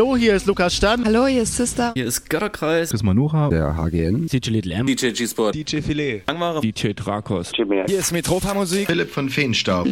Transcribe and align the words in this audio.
Hallo, 0.00 0.16
hier 0.16 0.34
ist 0.34 0.46
Lukas 0.46 0.74
Stern. 0.74 1.04
Hallo, 1.04 1.26
hier 1.26 1.42
ist 1.42 1.58
Sister. 1.58 1.92
Hier 1.94 2.06
ist 2.06 2.30
Götterkreis. 2.30 2.88
Chris 2.88 3.02
Manuha. 3.02 3.50
Der 3.50 3.76
HGN. 3.76 4.28
DJ 4.28 4.48
Little 4.48 4.72
M. 4.72 4.86
DJ 4.86 5.10
G-Sport. 5.10 5.54
DJ 5.54 5.82
Filet. 5.82 6.22
Angmare. 6.24 6.62
DJ 6.62 6.94
Drakos. 6.94 7.52
Hier 7.54 7.98
ist 7.98 8.10
Metropa 8.10 8.54
Musik. 8.54 8.86
Philipp 8.86 9.10
von 9.10 9.28
Feenstaub. 9.28 9.86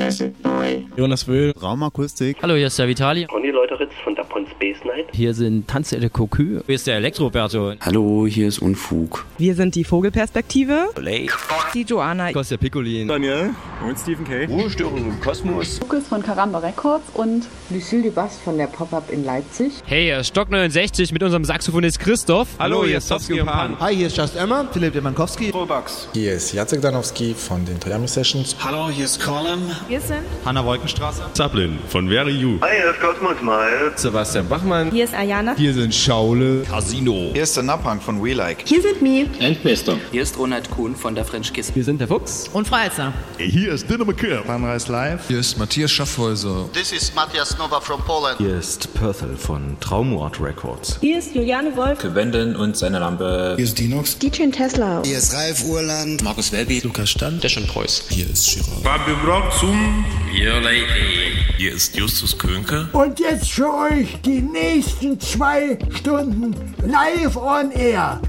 Jonas 0.97 1.29
Wöhl. 1.29 1.53
Raumakustik. 1.61 2.39
Hallo, 2.41 2.55
hier 2.55 2.69
ist 2.69 2.79
der 2.79 2.89
Vitali. 2.89 3.27
Ronny 3.31 3.51
Leuteritz 3.51 3.93
von 4.03 4.15
Dapon 4.15 4.18
Space 4.59 4.85
Night. 4.85 5.07
Hier 5.13 5.35
sind 5.35 5.69
Tanze 5.69 6.01
de 6.01 6.09
Cocu. 6.09 6.61
Hier 6.67 6.75
ist 6.75 6.87
der 6.89 6.97
Elektroberto. 6.97 7.75
Hallo, 7.81 8.27
hier 8.27 8.49
ist 8.49 8.59
Unfug. 8.59 9.25
Wir 9.39 9.55
sind 9.55 9.77
die 9.77 9.85
Vogelperspektive. 9.85 10.89
Lake. 10.97 11.33
Die 11.75 11.83
Joanna. 11.83 12.33
Kostja 12.33 12.57
Piccolin. 12.57 13.07
Daniel. 13.07 13.51
Und 13.87 13.97
Stephen 13.97 14.25
K. 14.25 14.47
Ruhestörung 14.47 14.99
im 14.99 15.21
Kosmos. 15.21 15.79
Lukas 15.81 16.09
von 16.09 16.23
Karamba 16.25 16.59
Records 16.59 17.05
und 17.15 17.47
Lucille 17.71 18.03
Dubas 18.03 18.37
von 18.39 18.59
der 18.59 18.67
Pop-Up 18.67 19.13
in 19.13 19.25
Leipzig. 19.25 19.75
Hey, 19.87 20.07
hier 20.07 20.19
ist 20.19 20.29
Stock 20.29 20.51
69 20.51 21.13
mit 21.13 21.23
unserem 21.23 21.45
Saxophonist 21.45 22.01
Christoph. 22.01 22.49
Hallo, 22.59 22.85
hier 22.85 22.99
ist 22.99 23.07
Sofsky 23.07 23.41
und 23.41 23.47
Pan. 23.47 23.79
Hi, 23.79 23.95
hier 23.95 24.09
ist 24.09 24.17
Just 24.17 24.35
Emma, 24.35 24.67
Philipp 24.73 24.95
Demankowski. 24.95 25.51
Rollbugs. 25.51 26.09
Hier 26.15 26.33
ist 26.33 26.53
Jacek 26.53 26.83
Danowski 26.83 27.33
von 27.33 27.65
den 27.65 27.79
Toyami 27.79 28.09
Sessions. 28.09 28.57
Hallo, 28.61 28.91
hier 28.91 29.05
ist 29.05 29.25
Colin. 29.25 29.61
Wir 29.87 30.01
sind 30.01 30.25
Hanna 30.45 30.65
Wolkenstraße. 30.65 31.23
Zaplin 31.35 31.79
von 31.89 32.09
Very 32.09 32.33
You. 32.33 32.59
Hi, 32.63 32.71
hier 32.77 32.91
ist 32.91 33.01
Cosmos 33.01 33.41
Miles. 33.41 34.03
Sebastian 34.03 34.48
Bachmann. 34.49 34.91
Hier 34.91 35.05
ist 35.05 35.15
Ayana. 35.15 35.55
Hier 35.57 35.75
sind 35.75 35.95
Schaule. 35.95 36.63
Casino. 36.63 37.31
Hier 37.35 37.43
ist 37.43 37.55
der 37.57 37.65
Napang 37.65 38.01
von 38.01 38.25
We 38.25 38.33
Like. 38.33 38.65
Hier 38.65 38.81
sind 38.81 39.03
Mi. 39.03 39.27
Endbester. 39.39 39.99
Hier 40.11 40.23
ist 40.23 40.39
Ronald 40.39 40.71
Kuhn 40.71 40.97
von 40.97 41.15
der 41.15 41.25
French 41.25 41.53
Kiss. 41.53 41.75
Wir 41.75 41.85
sind 41.85 42.01
der 42.01 42.09
Fuchs. 42.09 42.49
Und 42.53 42.67
Freizer. 42.67 43.13
Hier 43.37 43.73
ist 43.73 43.89
Dinner 43.91 44.07
McKeer. 44.07 44.43
Sunrise 44.47 44.91
Live. 44.91 45.29
Hier 45.29 45.41
ist 45.41 45.59
Matthias 45.59 45.91
Schaffhäuser. 45.91 46.69
This 46.73 46.93
is 46.93 47.15
Matthias 47.15 47.59
Nova 47.59 47.81
from 47.81 48.01
Poland. 48.05 48.39
Hier 48.39 48.59
ist 48.59 48.93
Perthel 48.95 49.37
von 49.37 49.77
Traumort 49.81 50.41
Records. 50.41 50.99
Hier 51.01 51.19
ist 51.19 51.35
Juliane 51.35 51.77
Wolf. 51.77 51.99
Wenden 52.15 52.57
und 52.57 52.77
seine 52.77 53.01
Lampe. 53.01 53.55
Hier 53.57 53.65
ist 53.65 53.79
Dinox. 53.79 54.19
DJ 54.19 54.51
Tesla. 54.51 55.03
Hier 55.05 55.19
ist 55.19 55.35
Ralf 55.35 55.65
Urland. 55.67 56.23
Markus 56.23 56.53
Welby. 56.53 56.81
Lukas 56.83 57.11
Stand. 57.11 57.45
Der 57.45 57.51
schon 57.51 57.67
Preuß. 57.67 58.05
Hier 58.09 58.31
ist 58.31 58.47
Chirac. 58.47 58.83
Fabio 58.83 59.15
Brock 59.23 59.53
zum 59.61 60.05
Your 60.33 60.61
Lady. 60.63 61.28
Hier 61.57 61.75
ist 61.75 61.97
Justus 61.97 62.37
Könke. 62.37 62.89
Und 62.93 63.21
jetzt 63.21 63.51
für 63.51 63.73
euch 63.73 64.21
die 64.23 64.41
nächsten 64.41 65.21
zwei 65.21 65.79
Stunden 65.91 66.55
live 66.87 67.37
on 67.37 67.71
air 67.73 68.21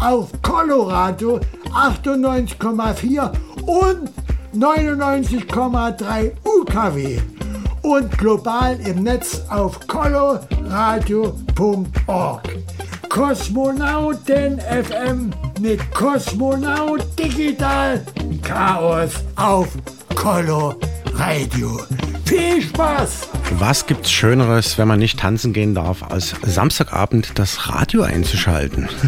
auf 0.00 0.30
Colorado 0.42 1.40
98,4 1.72 3.32
und 3.66 4.10
99,3 4.54 6.32
UKW 6.44 7.20
und 7.82 8.16
global 8.18 8.78
im 8.86 9.02
Netz 9.02 9.42
auf 9.48 9.84
coloradio.org. 9.86 12.42
Kosmonauten 13.08 14.60
FM 14.60 15.32
mit 15.60 15.80
Kosmonaut 15.94 17.06
Digital 17.18 18.04
Chaos 18.42 19.12
auf 19.36 19.68
Color 20.14 20.76
Radio. 21.16 21.80
Viel 22.24 22.60
Spaß! 22.62 23.28
Was 23.58 23.86
gibt's 23.86 24.10
Schöneres, 24.10 24.78
wenn 24.78 24.88
man 24.88 24.98
nicht 24.98 25.20
tanzen 25.20 25.52
gehen 25.52 25.74
darf, 25.74 26.02
als 26.02 26.34
Samstagabend 26.42 27.38
das 27.38 27.68
Radio 27.68 28.02
einzuschalten? 28.02 28.88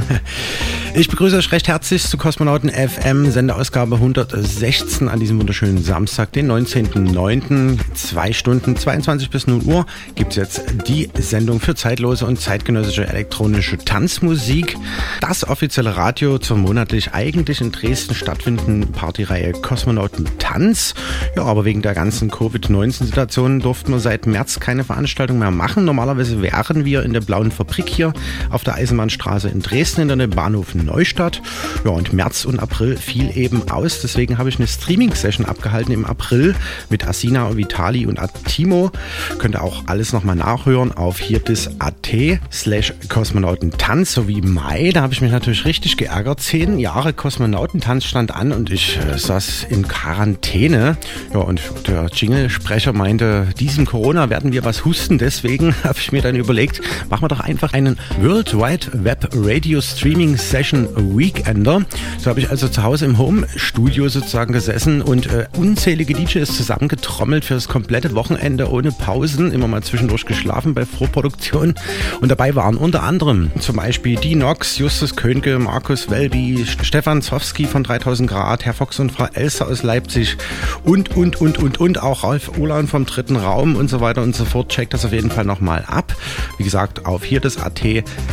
Ich 0.98 1.10
begrüße 1.10 1.36
euch 1.36 1.52
recht 1.52 1.68
herzlich 1.68 2.04
zu 2.04 2.16
Kosmonauten 2.16 2.70
FM, 2.70 3.30
Sendeausgabe 3.30 3.96
116 3.96 5.10
an 5.10 5.20
diesem 5.20 5.38
wunderschönen 5.38 5.84
Samstag, 5.84 6.32
den 6.32 6.50
19.09. 6.50 7.78
Zwei 7.92 8.32
Stunden, 8.32 8.76
22 8.76 9.28
bis 9.28 9.46
0 9.46 9.60
Uhr, 9.64 9.84
gibt's 10.14 10.36
jetzt 10.36 10.62
die 10.88 11.10
Sendung 11.18 11.60
für 11.60 11.74
zeitlose 11.74 12.24
und 12.24 12.40
zeitgenössische 12.40 13.06
elektronische 13.06 13.76
Tanzmusik. 13.76 14.78
Das 15.20 15.46
offizielle 15.46 15.98
Radio 15.98 16.38
zur 16.38 16.56
monatlich 16.56 17.12
eigentlich 17.12 17.60
in 17.60 17.72
Dresden 17.72 18.14
stattfindenden 18.14 18.90
Partyreihe 18.92 19.52
Kosmonauten 19.52 20.26
Tanz. 20.38 20.94
Ja, 21.36 21.42
aber 21.42 21.66
wegen 21.66 21.82
der 21.82 21.92
ganzen 21.96 22.30
Covid-19-Situation 22.30 23.60
durften 23.60 23.90
wir 23.90 24.00
seit 24.00 24.26
März 24.26 24.60
keine 24.60 24.84
Veranstaltung 24.84 25.38
mehr 25.38 25.50
machen. 25.50 25.86
Normalerweise 25.86 26.42
wären 26.42 26.84
wir 26.84 27.02
in 27.02 27.14
der 27.14 27.22
blauen 27.22 27.50
Fabrik 27.50 27.88
hier 27.88 28.12
auf 28.50 28.64
der 28.64 28.74
Eisenbahnstraße 28.74 29.48
in 29.48 29.62
Dresden 29.62 30.10
in 30.10 30.18
der 30.18 30.26
Bahnhof 30.26 30.74
Neustadt. 30.74 31.40
Ja, 31.86 31.92
und 31.92 32.12
März 32.12 32.44
und 32.44 32.60
April 32.60 32.98
fiel 32.98 33.34
eben 33.34 33.70
aus. 33.70 34.02
Deswegen 34.02 34.36
habe 34.36 34.50
ich 34.50 34.58
eine 34.58 34.68
Streaming-Session 34.68 35.46
abgehalten 35.46 35.90
im 35.90 36.04
April 36.04 36.54
mit 36.90 37.08
Asina, 37.08 37.56
Vitali 37.56 38.04
und 38.04 38.20
Atimo. 38.20 38.92
Könnt 39.38 39.56
ihr 39.56 39.62
auch 39.62 39.84
alles 39.86 40.12
nochmal 40.12 40.36
nachhören 40.36 40.92
auf 40.92 41.18
hirtis.at 41.18 42.12
slash 42.52 42.92
Kosmonautentanz 43.08 44.12
sowie 44.12 44.42
Mai. 44.42 44.90
Da 44.92 45.00
habe 45.00 45.14
ich 45.14 45.22
mich 45.22 45.32
natürlich 45.32 45.64
richtig 45.64 45.96
geärgert. 45.96 46.40
Zehn 46.40 46.78
Jahre 46.78 47.14
Kosmonautentanz 47.14 48.04
stand 48.04 48.34
an 48.34 48.52
und 48.52 48.68
ich 48.70 48.98
äh, 48.98 49.16
saß 49.16 49.68
in 49.70 49.88
Quarantäne. 49.88 50.98
Ja, 51.32 51.40
und 51.40 51.62
der 51.86 52.06
Jingle-Sprecher 52.12 52.92
meinte, 52.92 53.48
diesem 53.58 53.86
Corona 53.86 54.30
werden 54.30 54.52
wir 54.52 54.64
was 54.64 54.84
husten. 54.84 55.18
Deswegen 55.18 55.74
habe 55.84 55.98
ich 55.98 56.12
mir 56.12 56.22
dann 56.22 56.36
überlegt, 56.36 56.80
machen 57.08 57.22
wir 57.22 57.28
doch 57.28 57.40
einfach 57.40 57.72
einen 57.72 57.98
World 58.20 58.54
Wide 58.54 59.04
Web 59.04 59.28
Radio 59.34 59.80
Streaming 59.80 60.36
Session 60.36 60.88
Weekender. 61.16 61.84
So 62.18 62.30
habe 62.30 62.40
ich 62.40 62.50
also 62.50 62.68
zu 62.68 62.82
Hause 62.82 63.04
im 63.04 63.18
Home-Studio 63.18 64.08
sozusagen 64.08 64.52
gesessen 64.52 65.02
und 65.02 65.26
äh, 65.26 65.46
unzählige 65.56 66.14
DJs 66.14 66.56
zusammengetrommelt 66.56 67.44
für 67.44 67.54
das 67.54 67.68
komplette 67.68 68.14
Wochenende 68.14 68.70
ohne 68.70 68.92
Pausen, 68.92 69.52
immer 69.52 69.68
mal 69.68 69.82
zwischendurch 69.82 70.26
geschlafen 70.26 70.74
bei 70.74 70.84
Vorproduktion. 70.84 71.74
Und 72.20 72.28
dabei 72.30 72.54
waren 72.54 72.76
unter 72.76 73.02
anderem 73.02 73.50
zum 73.60 73.76
Beispiel 73.76 74.16
die 74.16 74.34
Nox, 74.34 74.78
Justus 74.78 75.16
Könke, 75.16 75.58
Markus 75.58 76.10
Welby, 76.10 76.64
Stefan 76.82 77.22
Zowski 77.22 77.66
von 77.66 77.84
3000 77.84 78.28
Grad, 78.28 78.64
Herr 78.64 78.74
Fox 78.74 78.98
und 78.98 79.12
Frau 79.12 79.26
Elster 79.32 79.68
aus 79.68 79.82
Leipzig 79.82 80.36
und, 80.84 81.16
und, 81.16 81.40
und, 81.40 81.58
und, 81.58 81.75
und 81.78 82.02
auch 82.02 82.24
Ralf 82.24 82.58
Ulan 82.58 82.86
vom 82.86 83.06
dritten 83.06 83.36
Raum 83.36 83.76
und 83.76 83.88
so 83.88 84.00
weiter 84.00 84.22
und 84.22 84.34
so 84.34 84.44
fort. 84.44 84.68
Checkt 84.68 84.94
das 84.94 85.04
auf 85.04 85.12
jeden 85.12 85.30
Fall 85.30 85.44
nochmal 85.44 85.84
ab. 85.86 86.14
Wie 86.58 86.64
gesagt, 86.64 87.06
auf 87.06 87.24
hier 87.24 87.40
das 87.40 87.56
AT 87.58 87.82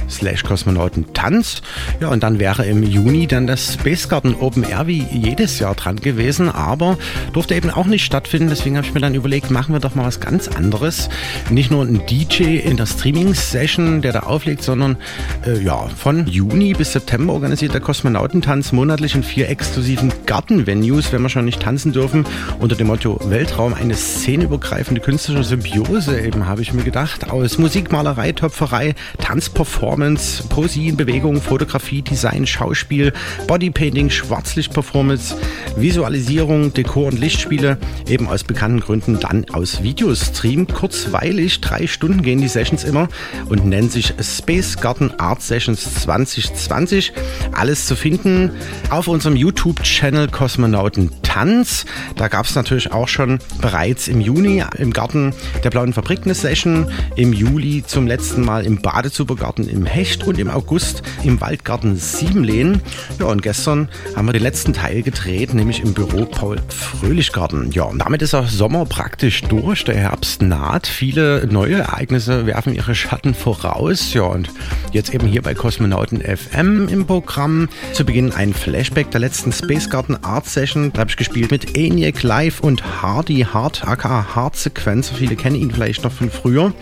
slash 0.09 0.43
Kosmonauten 0.43 1.13
Tanz. 1.13 1.61
Ja, 1.99 2.09
und 2.09 2.23
dann 2.23 2.39
wäre 2.39 2.65
im 2.65 2.83
Juni 2.83 3.27
dann 3.27 3.47
das 3.47 3.73
Space 3.73 4.09
Garden 4.09 4.35
Open 4.35 4.63
Air 4.63 4.87
wie 4.87 5.05
jedes 5.11 5.59
Jahr 5.59 5.75
dran 5.75 5.97
gewesen, 5.97 6.49
aber 6.49 6.97
durfte 7.33 7.55
eben 7.55 7.69
auch 7.69 7.85
nicht 7.85 8.05
stattfinden. 8.05 8.49
Deswegen 8.49 8.77
habe 8.77 8.87
ich 8.87 8.93
mir 8.93 9.01
dann 9.01 9.15
überlegt, 9.15 9.51
machen 9.51 9.73
wir 9.73 9.79
doch 9.79 9.95
mal 9.95 10.05
was 10.05 10.19
ganz 10.19 10.47
anderes. 10.47 11.09
Nicht 11.49 11.71
nur 11.71 11.83
ein 11.83 12.05
DJ 12.05 12.57
in 12.57 12.77
der 12.77 12.85
Streaming-Session, 12.85 14.01
der 14.01 14.13
da 14.13 14.19
auflegt, 14.21 14.63
sondern 14.63 14.97
äh, 15.45 15.61
ja, 15.61 15.87
von 15.87 16.27
Juni 16.27 16.73
bis 16.73 16.93
September 16.93 17.33
organisiert 17.33 17.73
der 17.73 17.81
Kosmonautentanz 17.81 18.71
monatlich 18.71 19.15
in 19.15 19.23
vier 19.23 19.49
exklusiven 19.49 20.11
Garten-Venues, 20.25 21.11
wenn 21.11 21.21
wir 21.21 21.29
schon 21.29 21.45
nicht 21.45 21.61
tanzen 21.61 21.91
dürfen, 21.91 22.25
unter 22.59 22.75
dem 22.75 22.87
Motto 22.87 23.19
Weltraum, 23.33 23.73
eine 23.73 23.95
szenenübergreifende 23.95 25.01
künstlerische 25.01 25.49
Symbiose 25.49 26.21
eben, 26.21 26.45
habe 26.45 26.61
ich 26.61 26.71
mir 26.71 26.83
gedacht, 26.83 27.31
aus 27.31 27.57
Musik, 27.57 27.91
Malerei, 27.91 28.31
Töpferei, 28.31 28.93
Tanzperformance, 29.17 30.43
Poesie 30.49 30.91
Bewegung, 30.91 31.41
Fotografie, 31.41 32.03
Design, 32.03 32.45
Schauspiel, 32.45 33.11
Bodypainting, 33.47 34.11
Schwarzlichtperformance, 34.11 35.35
Visualisierung, 35.75 36.75
Dekor 36.75 37.07
und 37.07 37.17
Lichtspiele, 37.17 37.79
eben 38.07 38.27
aus 38.27 38.43
bekannten 38.43 38.81
Gründen 38.81 39.19
dann 39.19 39.45
aus 39.51 39.81
Videostream. 39.81 40.67
Kurzweilig, 40.67 41.59
drei 41.59 41.87
Stunden 41.87 42.21
gehen 42.21 42.39
die 42.39 42.47
Sessions 42.47 42.83
immer 42.83 43.07
und 43.49 43.65
nennen 43.65 43.89
sich 43.89 44.13
Space 44.21 44.77
Garden 44.77 45.11
Art 45.19 45.41
Sessions 45.41 46.03
2020. 46.03 47.13
Alles 47.51 47.87
zu 47.87 47.95
finden 47.95 48.51
auf 48.91 49.07
unserem 49.07 49.35
YouTube-Channel 49.35 50.27
Kosmonauten 50.27 51.09
Tanz. 51.23 51.85
Da 52.15 52.27
gab 52.27 52.45
es 52.45 52.53
natürlich 52.53 52.91
auch 52.91 53.07
schon 53.07 53.22
bereits 53.61 54.07
im 54.07 54.21
Juni 54.21 54.63
im 54.77 54.93
Garten 54.93 55.33
der 55.63 55.69
Blauen 55.69 55.93
Fabrik 55.93 56.21
eine 56.23 56.33
Session, 56.33 56.91
im 57.15 57.33
Juli 57.33 57.83
zum 57.85 58.07
letzten 58.07 58.43
Mal 58.43 58.65
im 58.65 58.81
Badezubergarten 58.81 59.67
im 59.67 59.85
Hecht 59.85 60.23
und 60.23 60.39
im 60.39 60.49
August 60.49 61.03
im 61.23 61.41
Waldgarten 61.41 61.95
Siebenlehn. 61.95 62.81
Ja, 63.19 63.25
und 63.25 63.41
gestern 63.41 63.89
haben 64.15 64.27
wir 64.27 64.33
den 64.33 64.43
letzten 64.43 64.73
Teil 64.73 65.01
gedreht, 65.01 65.53
nämlich 65.53 65.81
im 65.81 65.93
Büro 65.93 66.25
Paul 66.25 66.57
Fröhlich 66.67 67.31
Garten. 67.31 67.71
Ja, 67.71 67.83
und 67.83 67.99
damit 67.99 68.21
ist 68.21 68.33
der 68.33 68.47
Sommer 68.47 68.85
praktisch 68.85 69.41
durch, 69.43 69.83
der 69.83 69.95
Herbst 69.95 70.41
naht. 70.41 70.87
Viele 70.87 71.47
neue 71.47 71.75
Ereignisse 71.75 72.45
werfen 72.45 72.73
ihre 72.73 72.95
Schatten 72.95 73.33
voraus. 73.33 74.13
Ja, 74.13 74.23
und 74.23 74.49
jetzt 74.91 75.13
eben 75.13 75.27
hier 75.27 75.41
bei 75.41 75.53
Kosmonauten 75.53 76.21
FM 76.21 76.87
im 76.87 77.05
Programm. 77.05 77.69
Zu 77.93 78.05
Beginn 78.05 78.31
ein 78.31 78.53
Flashback 78.53 79.11
der 79.11 79.19
letzten 79.19 79.51
Space 79.51 79.89
Garden 79.89 80.23
Art 80.23 80.47
Session. 80.47 80.91
Da 80.93 81.01
habe 81.01 81.09
ich 81.09 81.17
gespielt 81.17 81.51
mit 81.51 81.77
ENIAC 81.77 82.23
Live 82.23 82.59
und 82.59 82.83
Hardy 83.13 83.45
Hard, 83.45 83.87
aka 83.87 84.33
Hard 84.33 84.55
Sequenz. 84.55 85.11
Viele 85.11 85.35
kennen 85.35 85.55
ihn 85.55 85.69
vielleicht 85.69 86.03
noch 86.03 86.11
von 86.11 86.31
früher. 86.31 86.73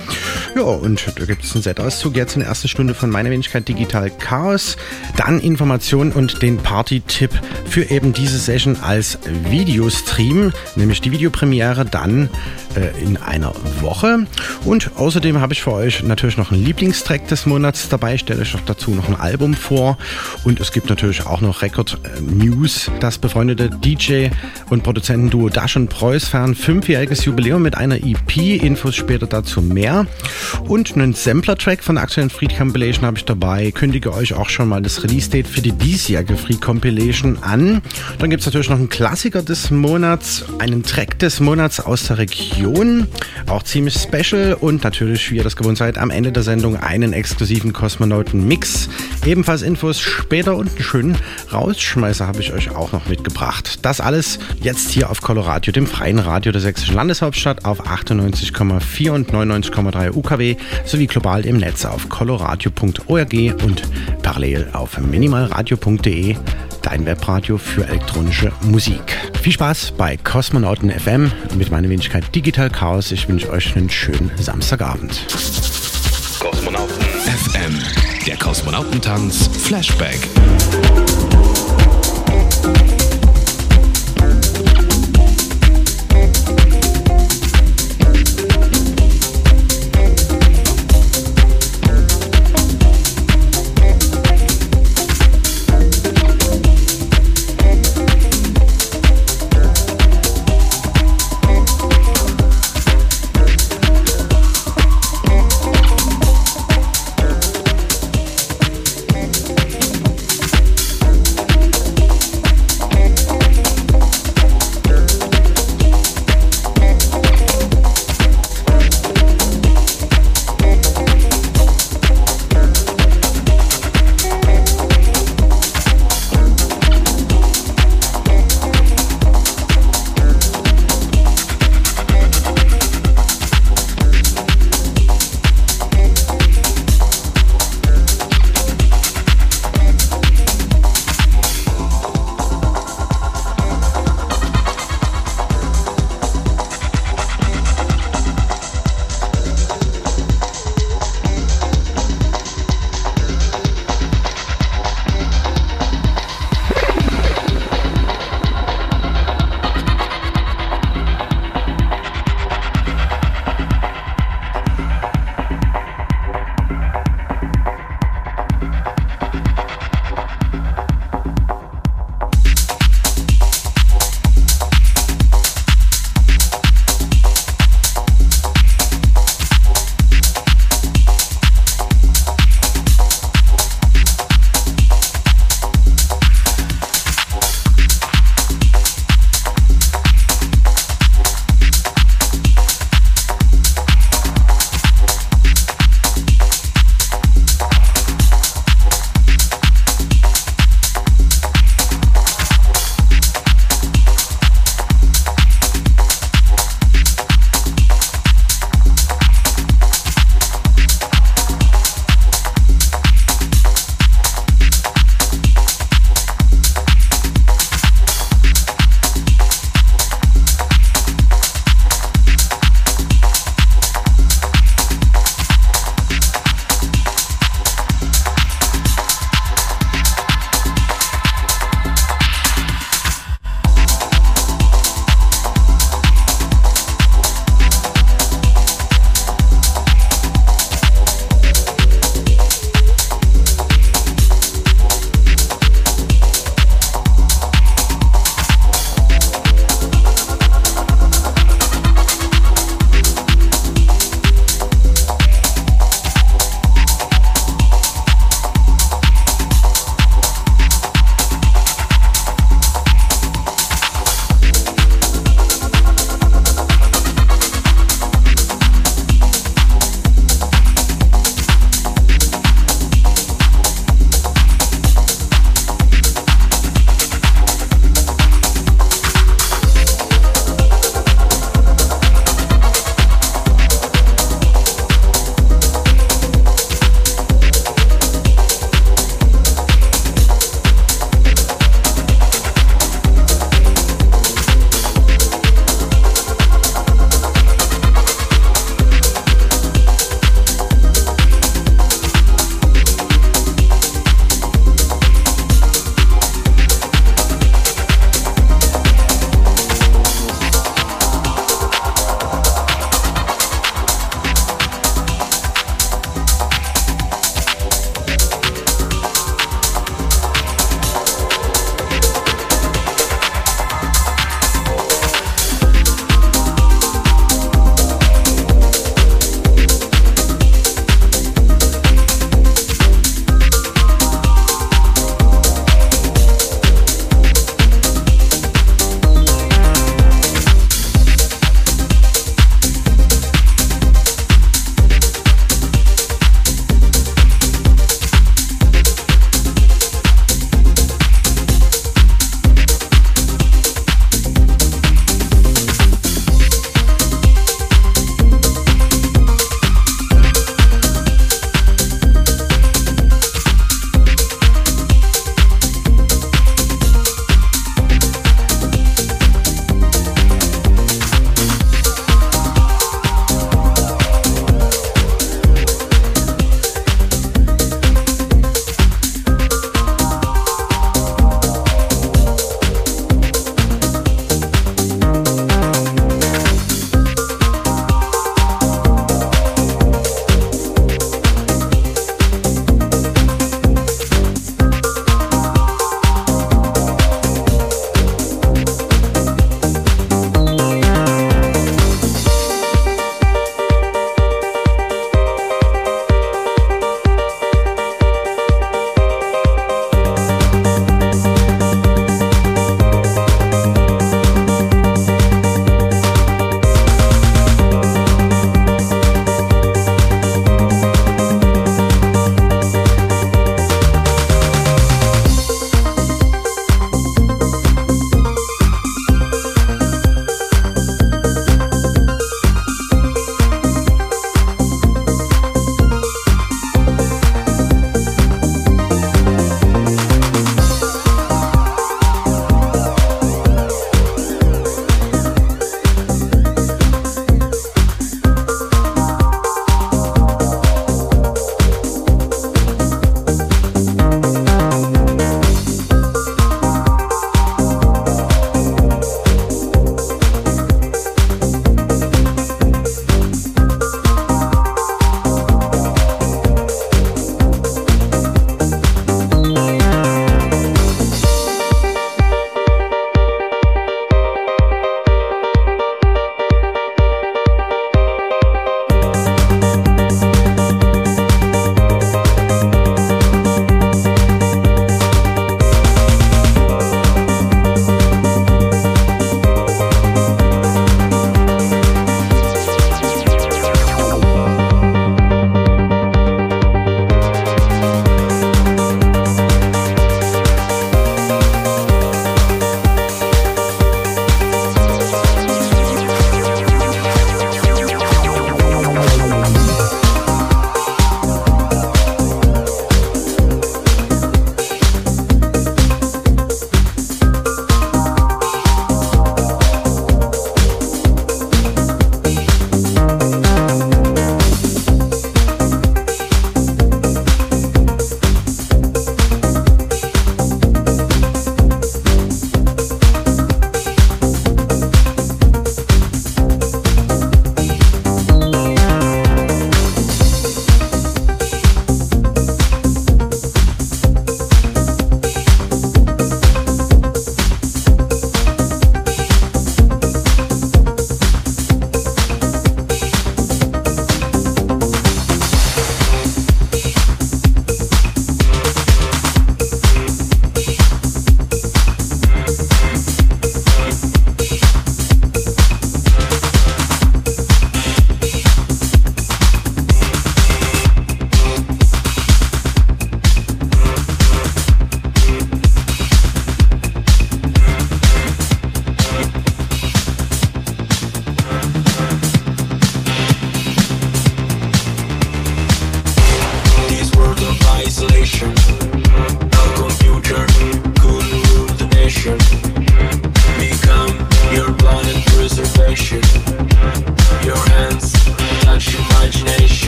Ja, 0.56 0.62
und 0.62 1.06
da 1.19 1.25
gibt 1.25 1.44
es 1.44 1.54
einen 1.54 1.62
Set-Auszug 1.62 2.16
jetzt 2.16 2.36
in 2.36 2.39
der 2.39 2.48
ersten 2.48 2.69
Stunde 2.69 2.94
von 2.94 3.10
meiner 3.10 3.30
Wenigkeit 3.30 3.68
Digital 3.68 4.10
Chaos. 4.10 4.78
Dann 5.18 5.42
Informationen 5.42 6.13
und 6.13 6.42
den 6.42 6.56
Party-Tipp 6.56 7.31
für 7.66 7.83
eben 7.92 8.13
diese 8.13 8.38
Session 8.38 8.78
als 8.81 9.19
Videostream, 9.50 10.54
nämlich 10.78 11.01
die 11.01 11.12
Videopremiere 11.12 11.83
dann 11.83 12.30
äh, 12.75 13.04
in 13.04 13.18
einer 13.18 13.54
Woche. 13.81 14.25
Und 14.63 14.92
außerdem 14.95 15.42
habe 15.42 15.51
ich 15.51 15.62
für 15.62 15.74
euch 15.74 16.01
natürlich 16.01 16.38
noch 16.38 16.54
einen 16.54 16.63
Lieblingstrack 16.63 17.27
des 17.27 17.45
Monats 17.45 17.89
dabei. 17.89 18.16
Ich 18.16 18.22
stelle 18.22 18.42
euch 18.42 18.56
auch 18.56 18.62
dazu 18.66 18.92
noch 18.92 19.10
ein 19.10 19.19
Album 19.19 19.54
vor. 19.54 19.98
Und 20.45 20.62
es 20.62 20.72
gibt 20.72 20.89
natürlich 20.89 21.25
auch 21.25 21.42
noch 21.42 21.62
Record 21.62 22.00
äh, 22.04 22.22
News. 22.22 22.89
Das 23.01 23.18
befreundete 23.18 23.69
DJ 23.69 24.30
und 24.69 24.84
Produzentenduo 24.84 25.50
Dash 25.50 25.75
und 25.75 25.89
Preuß 26.12 26.28
feiern 26.28 26.56
fünfjähriges 26.56 27.24
Jubiläum 27.24 27.62
mit 27.62 27.78
einer 27.78 27.96
EP. 27.96 28.36
Infos 28.62 28.98
später 28.98 29.28
dazu 29.28 29.62
mehr. 29.62 30.08
Und 30.68 30.94
einen 30.94 31.13
Sampler-Track 31.13 31.81
von 31.81 31.96
der 31.96 32.04
aktuellen 32.04 32.30
Freak 32.30 32.58
Compilation 32.58 33.06
habe 33.06 33.18
ich 33.18 33.24
dabei. 33.24 33.72
Kündige 33.72 34.13
euch 34.13 34.34
auch 34.34 34.50
schon 34.50 34.68
mal 34.68 34.81
das 34.81 35.06
Release-Date 35.06 35.48
für 35.48 35.62
die 35.62 35.72
diesjährige 35.72 36.36
Freak 36.36 36.60
Compilation 36.60 37.38
an. 37.42 37.81
Dann 38.19 38.30
gibt 38.30 38.42
es 38.42 38.46
natürlich 38.46 38.69
noch 38.69 38.78
einen 38.78 38.90
Klassiker 38.90 39.42
des 39.42 39.72
Monats, 39.72 40.44
einen 40.60 40.84
Track 40.84 41.18
des 41.19 41.40
Monats 41.40 41.80
aus 41.80 42.08
der 42.08 42.18
Region. 42.18 43.08
Auch 43.48 43.63
ziemlich 43.63 43.96
special 43.96 44.58
und 44.60 44.84
natürlich, 44.84 45.31
wie 45.31 45.38
ihr 45.38 45.44
das 45.44 45.56
gewohnt 45.56 45.78
seid, 45.78 45.98
am 45.98 46.10
Ende 46.10 46.34
der 46.34 46.44
Sendung 46.44 46.75
einen 46.75 47.13
exklusiven 47.13 47.72
Kosmonauten-Mix. 47.72 48.90
Ebenfalls 49.25 49.62
Infos 49.62 50.02
später 50.02 50.58
und 50.58 50.72
einen 50.72 50.84
schönen 50.84 51.18
Rausschmeißer 51.54 52.28
habe 52.28 52.42
ich 52.42 52.52
euch 52.52 52.75
auch 52.75 52.92
noch 52.92 53.08
mitgebracht. 53.08 53.80
Das 53.84 54.02
alles 54.02 54.40
jetzt 54.62 54.90
hier 54.90 55.10
auf 55.10 55.22
Coloradio, 55.22 55.72
dem 55.72 55.88
freien 56.01 56.18
Radio 56.18 56.51
der 56.51 56.62
sächsischen 56.62 56.95
Landeshauptstadt 56.95 57.63
auf 57.63 57.86
98,4 57.86 59.12
und 59.12 59.31
99,3 59.31 60.12
UKW 60.15 60.56
sowie 60.83 61.06
global 61.06 61.45
im 61.45 61.57
Netz 61.57 61.86
auf 61.86 62.09
coloradio.org 62.09 63.33
und 63.63 63.83
parallel 64.24 64.68
auf 64.74 64.98
minimalradio.de, 64.98 66.38
dein 66.81 67.06
Webradio 67.06 67.59
für 67.59 67.88
elektronische 67.88 68.51
Musik. 68.63 69.15
Viel 69.44 69.53
Spaß 69.53 69.92
bei 69.95 70.18
Kosmonauten 70.18 70.89
FM 70.89 71.31
mit 71.56 71.69
meiner 71.69 71.88
Wenigkeit 71.88 72.33
Digital 72.33 72.71
Chaos. 72.71 73.12
Ich 73.12 73.30
wünsche 73.30 73.51
euch 73.51 73.75
einen 73.75 73.92
schönen 73.92 74.31
Samstagabend. 74.39 75.27
Kosmonauten 76.39 77.00
FM, 77.00 77.77
der 78.25 78.38
Kosmonautentanz 78.38 79.51
Flashback. 79.56 80.18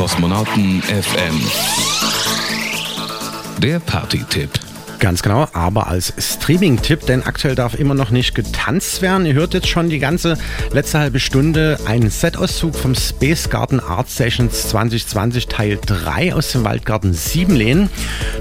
Kosmonauten 0.00 0.80
FM. 0.82 1.38
Der 3.58 3.78
Party-Tipp. 3.80 4.59
Ganz 5.00 5.22
genau, 5.22 5.48
aber 5.54 5.86
als 5.86 6.12
Streaming-Tipp, 6.18 7.06
denn 7.06 7.22
aktuell 7.22 7.54
darf 7.54 7.74
immer 7.74 7.94
noch 7.94 8.10
nicht 8.10 8.34
getanzt 8.34 9.00
werden. 9.00 9.24
Ihr 9.24 9.32
hört 9.32 9.54
jetzt 9.54 9.66
schon 9.66 9.88
die 9.88 9.98
ganze 9.98 10.36
letzte 10.72 10.98
halbe 10.98 11.20
Stunde 11.20 11.78
einen 11.86 12.10
Set-Auszug 12.10 12.74
vom 12.74 12.94
Space 12.94 13.48
Garden 13.48 13.80
Art 13.80 14.10
Sessions 14.10 14.68
2020 14.68 15.46
Teil 15.46 15.78
3 15.86 16.34
aus 16.34 16.52
dem 16.52 16.64
Waldgarten 16.64 17.14
Siebenlehn. 17.14 17.88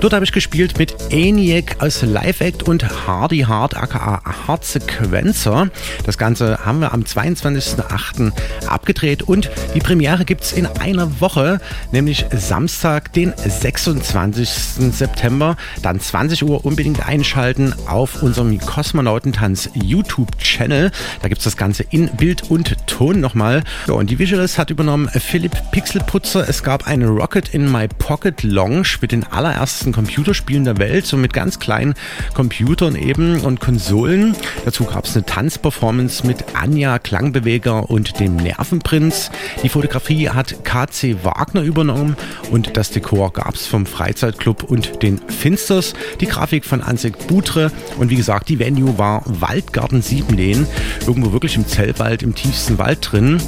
Dort 0.01 0.11
habe 0.11 0.25
ich 0.25 0.33
gespielt 0.33 0.77
mit 0.77 0.93
ENIAC 1.11 1.77
aus 1.79 2.01
Live 2.01 2.41
Act 2.41 2.63
und 2.63 3.07
Hardy 3.07 3.39
Hard 3.39 3.77
aka 3.77 4.21
Hard 4.45 4.65
Sequencer. 4.65 5.69
Das 6.05 6.17
Ganze 6.17 6.65
haben 6.65 6.81
wir 6.81 6.91
am 6.91 7.03
22.08. 7.03 8.33
abgedreht 8.67 9.23
und 9.23 9.49
die 9.75 9.79
Premiere 9.79 10.25
gibt 10.25 10.43
es 10.43 10.51
in 10.51 10.65
einer 10.65 11.21
Woche, 11.21 11.61
nämlich 11.93 12.25
Samstag, 12.35 13.13
den 13.13 13.33
26. 13.37 14.49
September, 14.91 15.55
dann 15.81 16.01
20 16.01 16.43
Uhr 16.43 16.48
unbedingt 16.57 17.07
einschalten 17.07 17.73
auf 17.87 18.21
unserem 18.21 18.59
Kosmonautentanz 18.59 19.69
YouTube-Channel. 19.73 20.91
Da 21.21 21.27
gibt 21.27 21.39
es 21.39 21.45
das 21.45 21.57
Ganze 21.57 21.83
in 21.89 22.09
Bild 22.17 22.49
und 22.49 22.75
Ton 22.87 23.19
nochmal. 23.19 23.63
So, 23.87 23.95
und 23.95 24.09
die 24.09 24.19
Visuals 24.19 24.57
hat 24.57 24.69
übernommen 24.69 25.09
Philipp 25.09 25.71
Pixelputzer. 25.71 26.47
Es 26.47 26.63
gab 26.63 26.87
eine 26.87 27.07
Rocket 27.07 27.49
in 27.53 27.71
My 27.71 27.87
Pocket 27.87 28.43
Lounge 28.43 28.97
mit 29.01 29.11
den 29.11 29.23
allerersten 29.23 29.91
Computerspielen 29.91 30.65
der 30.65 30.77
Welt, 30.77 31.05
so 31.05 31.17
mit 31.17 31.33
ganz 31.33 31.59
kleinen 31.59 31.93
Computern 32.33 32.95
eben 32.95 33.41
und 33.41 33.59
Konsolen. 33.59 34.35
Dazu 34.65 34.85
gab 34.85 35.05
es 35.05 35.15
eine 35.15 35.25
Tanzperformance 35.25 36.25
mit 36.25 36.55
Anja 36.55 36.99
Klangbeweger 36.99 37.89
und 37.89 38.19
dem 38.19 38.35
Nervenprinz. 38.35 39.31
Die 39.63 39.69
Fotografie 39.69 40.29
hat 40.29 40.63
KC 40.63 41.23
Wagner 41.23 41.61
übernommen 41.61 42.17
und 42.51 42.75
das 42.77 42.91
Dekor 42.91 43.33
gab 43.33 43.55
es 43.55 43.67
vom 43.67 43.85
Freizeitclub 43.85 44.63
und 44.63 45.03
den 45.03 45.19
Finsters. 45.27 45.93
Die 46.19 46.25
Grafik 46.39 46.63
von 46.63 46.81
Ansek 46.81 47.27
Butre 47.27 47.69
und 47.97 48.09
wie 48.09 48.15
gesagt, 48.15 48.47
die 48.47 48.59
Venue 48.59 48.97
war 48.97 49.23
Waldgarten 49.25 50.01
Siebenlehn, 50.01 50.65
irgendwo 51.05 51.33
wirklich 51.33 51.57
im 51.57 51.67
Zellwald, 51.67 52.23
im 52.23 52.33
tiefsten 52.33 52.77
Wald 52.77 52.99
drin. 53.11 53.41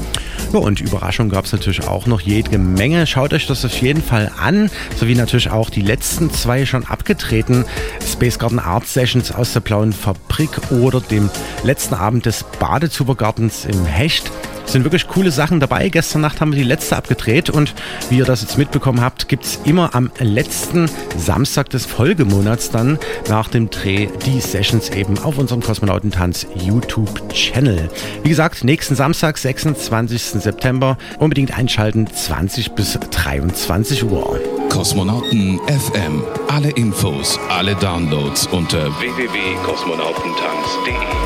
Ja, 0.54 0.60
und 0.60 0.82
Überraschung 0.82 1.30
gab 1.30 1.46
es 1.46 1.52
natürlich 1.52 1.88
auch 1.88 2.06
noch 2.06 2.22
jede 2.22 2.58
Menge. 2.58 3.08
Schaut 3.08 3.34
euch 3.34 3.48
das 3.48 3.64
auf 3.64 3.82
jeden 3.82 4.04
Fall 4.04 4.32
an, 4.40 4.70
sowie 4.98 5.16
natürlich 5.16 5.50
auch 5.50 5.70
die 5.70 5.82
letzten 5.82 6.32
zwei 6.32 6.66
schon 6.66 6.86
abgetreten 6.86 7.66
Space 8.06 8.40
Garden 8.40 8.60
Art 8.60 8.88
Sessions 8.88 9.32
aus 9.32 9.54
der 9.54 9.62
Blauen 9.62 9.94
Fabrik 9.94 10.72
oder 10.72 11.00
dem 11.02 11.30
letzten 11.64 11.96
Abend 11.96 12.26
des 12.26 12.44
Badezubergartens 12.60 13.66
im 13.66 13.86
Hecht 13.86 14.32
sind 14.72 14.84
wirklich 14.84 15.08
coole 15.08 15.32
Sachen 15.32 15.60
dabei. 15.60 15.90
Gestern 15.90 16.22
Nacht 16.22 16.40
haben 16.40 16.54
wir 16.54 16.58
die 16.58 16.64
letzte 16.64 16.96
abgedreht 16.96 17.50
und 17.50 17.74
wie 18.10 18.20
ihr 18.20 18.26
das 18.26 18.42
jetzt 18.42 18.58
mitbekommen 18.58 19.02
habt, 19.02 19.28
gibt 19.28 19.44
es 19.44 19.60
immer 19.66 19.94
am 19.96 20.10
letzten 20.20 20.90
Samstag 21.18 21.70
des 21.70 21.86
Folgemonats 21.86 22.70
dann 22.72 22.98
nach 23.28 23.50
dem 23.50 23.70
Dreh 23.70 24.08
die 24.26 24.40
Sessions 24.40 24.90
eben 24.92 25.20
auf 25.20 25.38
unserem 25.38 25.62
Kosmonautentanz 25.62 26.48
YouTube-Channel. 26.56 27.90
Wie 28.24 28.30
gesagt, 28.30 28.64
nächsten 28.64 28.96
Samstag, 28.96 29.38
26. 29.38 30.31
September, 30.40 30.98
unbedingt 31.20 31.58
einschalten, 31.58 32.08
20 32.08 32.72
bis 32.72 32.98
23 33.00 34.06
Uhr. 34.06 34.40
Kosmonauten 34.70 35.60
FM. 35.68 36.24
Alle 36.48 36.70
Infos, 36.72 37.38
alle 37.50 37.76
Downloads 37.76 38.48
unter 38.48 38.88
www.kosmonautentanz.de. 39.00 41.21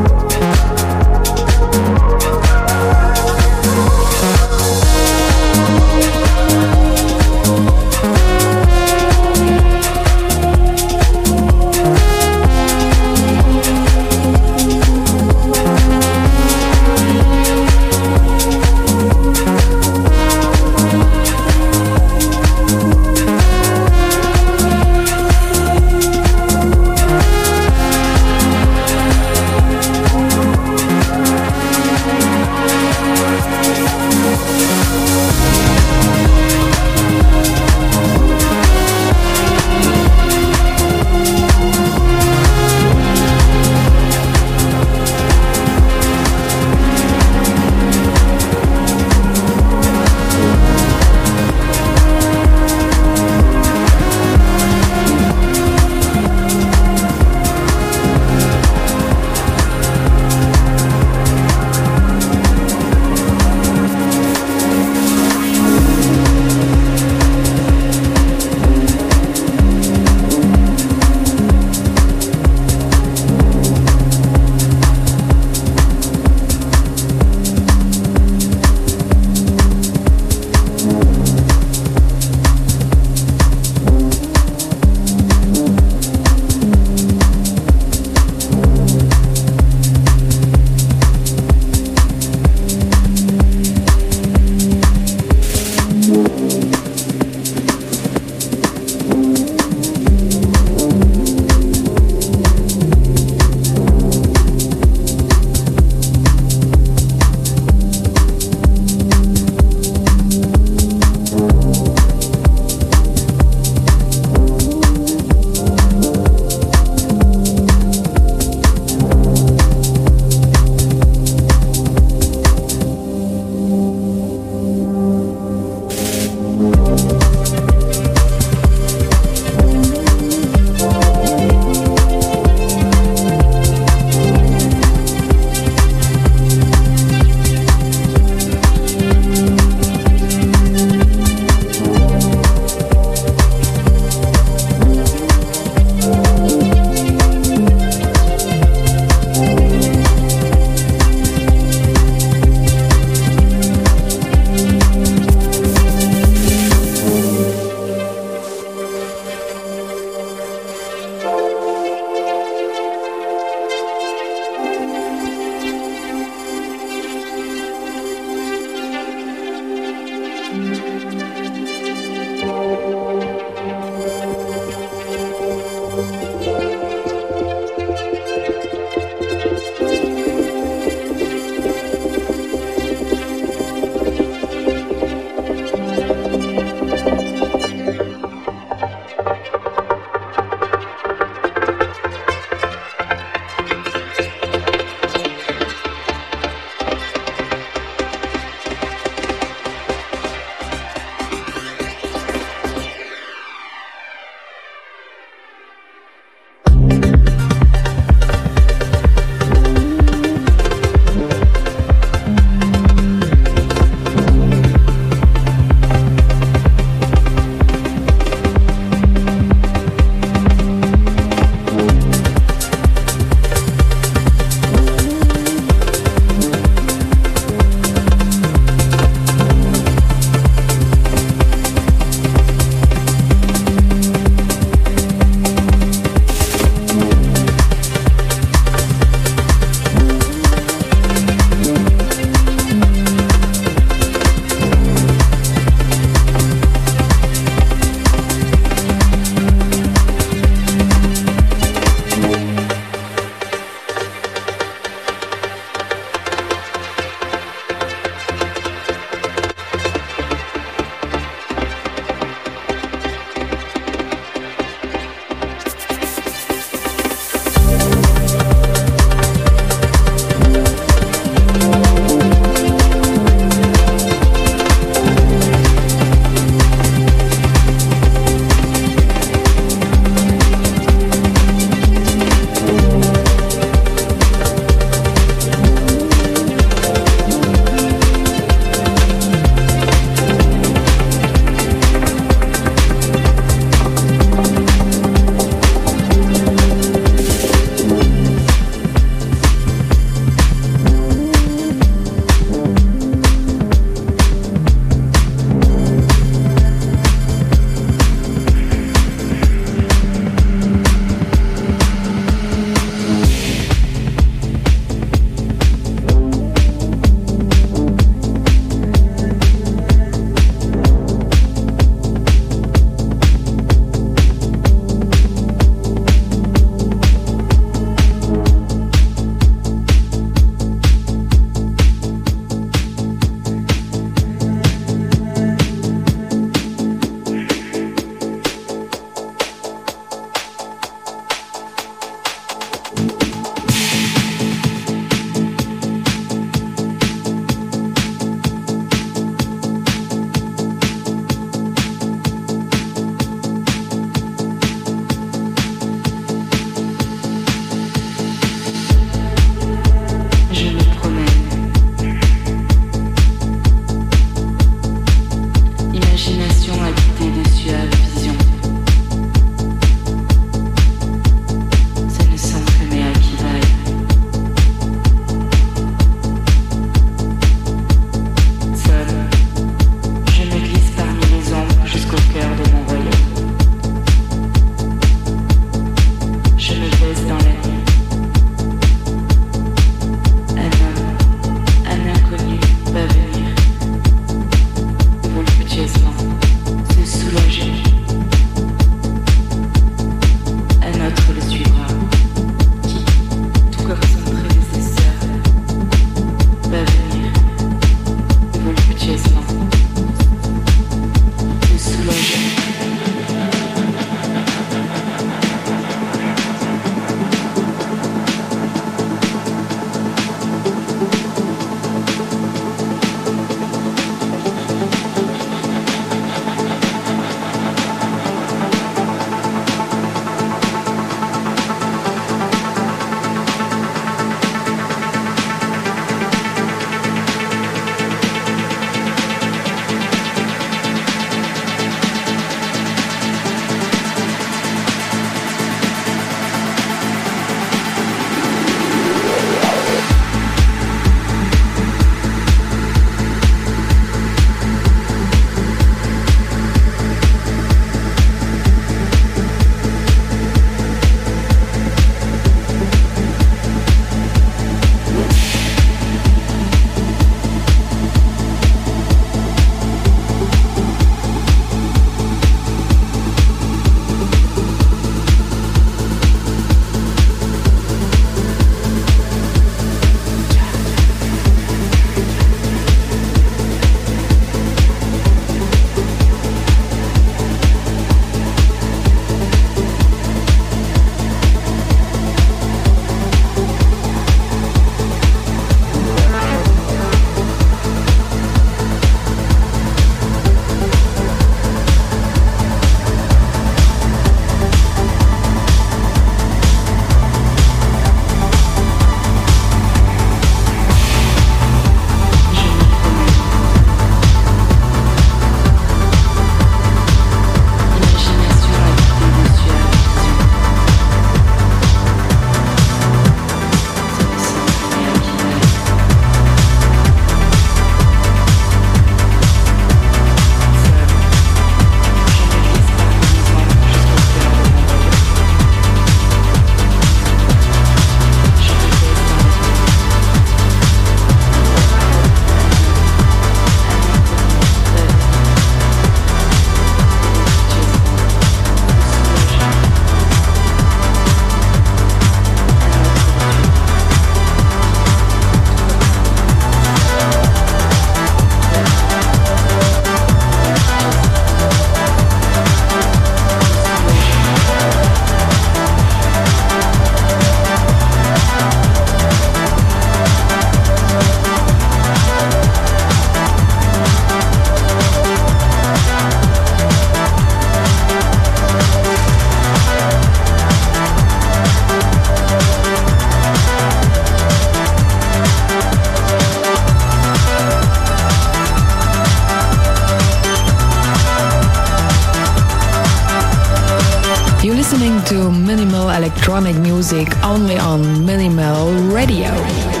listening 594.91 595.23
to 595.23 595.49
minimal 595.49 596.09
electronic 596.09 596.75
music 596.75 597.29
only 597.45 597.77
on 597.77 598.25
Minimal 598.25 598.91
Radio. 599.13 600.00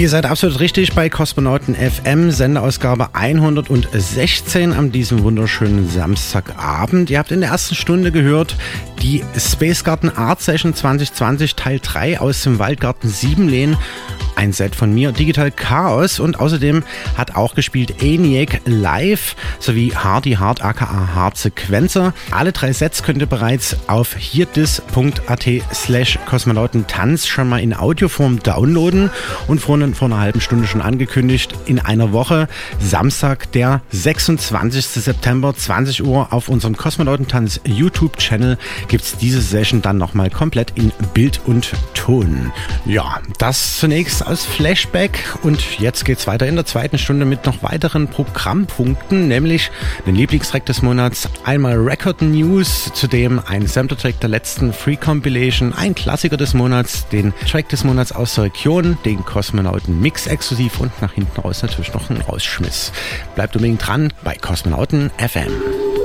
Ihr 0.00 0.08
seid 0.08 0.24
absolut 0.24 0.60
richtig 0.60 0.94
bei 0.94 1.10
Kosmonauten 1.10 1.74
FM, 1.74 2.30
Sendeausgabe 2.30 3.10
116 3.12 4.72
an 4.72 4.90
diesem 4.92 5.24
wunderschönen 5.24 5.90
Samstagabend. 5.90 7.10
Ihr 7.10 7.18
habt 7.18 7.32
in 7.32 7.42
der 7.42 7.50
ersten 7.50 7.74
Stunde 7.74 8.10
gehört 8.10 8.56
die 9.02 9.22
Space 9.36 9.84
Garden 9.84 10.08
Art 10.08 10.40
Session 10.40 10.72
2020 10.72 11.54
Teil 11.54 11.80
3 11.82 12.18
aus 12.18 12.42
dem 12.44 12.58
Waldgarten 12.58 13.10
Siebenlehn. 13.10 13.76
Ein 14.40 14.54
Set 14.54 14.74
von 14.74 14.94
mir, 14.94 15.12
Digital 15.12 15.50
Chaos 15.50 16.18
und 16.18 16.40
außerdem 16.40 16.82
hat 17.14 17.36
auch 17.36 17.54
gespielt 17.54 18.02
ENIAC 18.02 18.62
Live 18.64 19.36
sowie 19.58 19.92
Hardy 19.94 20.32
Hard 20.32 20.64
aka 20.64 21.14
Hard 21.14 21.36
Sequencer. 21.36 22.14
Alle 22.30 22.52
drei 22.52 22.72
Sets 22.72 23.02
könnt 23.02 23.20
ihr 23.20 23.26
bereits 23.26 23.76
auf 23.86 24.16
hierdis.at 24.16 25.46
slash 25.74 26.18
Kosmonautentanz 26.24 27.26
schon 27.26 27.50
mal 27.50 27.60
in 27.60 27.74
Audioform 27.74 28.42
downloaden 28.42 29.10
und 29.46 29.60
vorhin 29.60 29.94
vor 29.94 30.08
einer 30.08 30.20
halben 30.20 30.40
Stunde 30.40 30.66
schon 30.66 30.80
angekündigt, 30.80 31.52
in 31.66 31.78
einer 31.78 32.12
Woche, 32.12 32.48
Samstag, 32.80 33.52
der 33.52 33.82
26. 33.90 34.86
September, 34.86 35.54
20 35.54 36.02
Uhr 36.02 36.32
auf 36.32 36.48
unserem 36.48 36.78
Kosmonautentanz 36.78 37.60
YouTube-Channel 37.66 38.56
gibt 38.88 39.04
es 39.04 39.18
diese 39.18 39.42
Session 39.42 39.82
dann 39.82 39.98
nochmal 39.98 40.30
komplett 40.30 40.72
in 40.76 40.92
Bild 41.12 41.42
und 41.44 41.72
Ton. 42.00 42.50
Ja, 42.86 43.20
das 43.36 43.78
zunächst 43.78 44.26
als 44.26 44.46
Flashback 44.46 45.36
und 45.42 45.78
jetzt 45.78 46.06
geht's 46.06 46.26
weiter 46.26 46.46
in 46.46 46.56
der 46.56 46.64
zweiten 46.64 46.96
Stunde 46.96 47.26
mit 47.26 47.44
noch 47.44 47.62
weiteren 47.62 48.08
Programmpunkten, 48.08 49.28
nämlich 49.28 49.70
den 50.06 50.14
Lieblingstrack 50.14 50.64
des 50.64 50.80
Monats, 50.80 51.28
einmal 51.44 51.76
Record 51.76 52.22
News, 52.22 52.90
zudem 52.94 53.38
ein 53.46 53.66
Sampler-Track 53.66 54.18
der 54.20 54.30
letzten 54.30 54.72
Free 54.72 54.96
Compilation, 54.96 55.74
ein 55.74 55.94
Klassiker 55.94 56.38
des 56.38 56.54
Monats, 56.54 57.06
den 57.08 57.34
Track 57.46 57.68
des 57.68 57.84
Monats 57.84 58.12
aus 58.12 58.36
der 58.36 58.44
Region, 58.44 58.96
den 59.04 59.22
Kosmonauten 59.22 60.00
Mix 60.00 60.26
exklusiv 60.26 60.80
und 60.80 61.02
nach 61.02 61.12
hinten 61.12 61.38
raus 61.38 61.60
natürlich 61.60 61.92
noch 61.92 62.08
ein 62.08 62.22
Rausschmiss. 62.22 62.92
Bleibt 63.34 63.56
unbedingt 63.56 63.86
dran 63.86 64.10
bei 64.24 64.36
Kosmonauten 64.36 65.10
FM. 65.18 65.52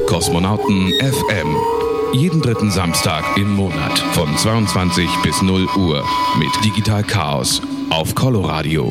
Kosmonauten 0.08 0.92
FM. 1.00 1.85
Jeden 2.16 2.42
dritten 2.42 2.72
Samstag 2.72 3.26
im 3.36 3.58
Monat 3.58 4.00
von 4.14 4.38
22 4.38 5.10
bis 5.22 5.42
0 5.42 5.68
Uhr 5.76 6.02
mit 6.40 6.50
Digital 6.64 7.04
Chaos 7.04 7.62
auf 7.90 8.16
Coloradio. 8.16 8.90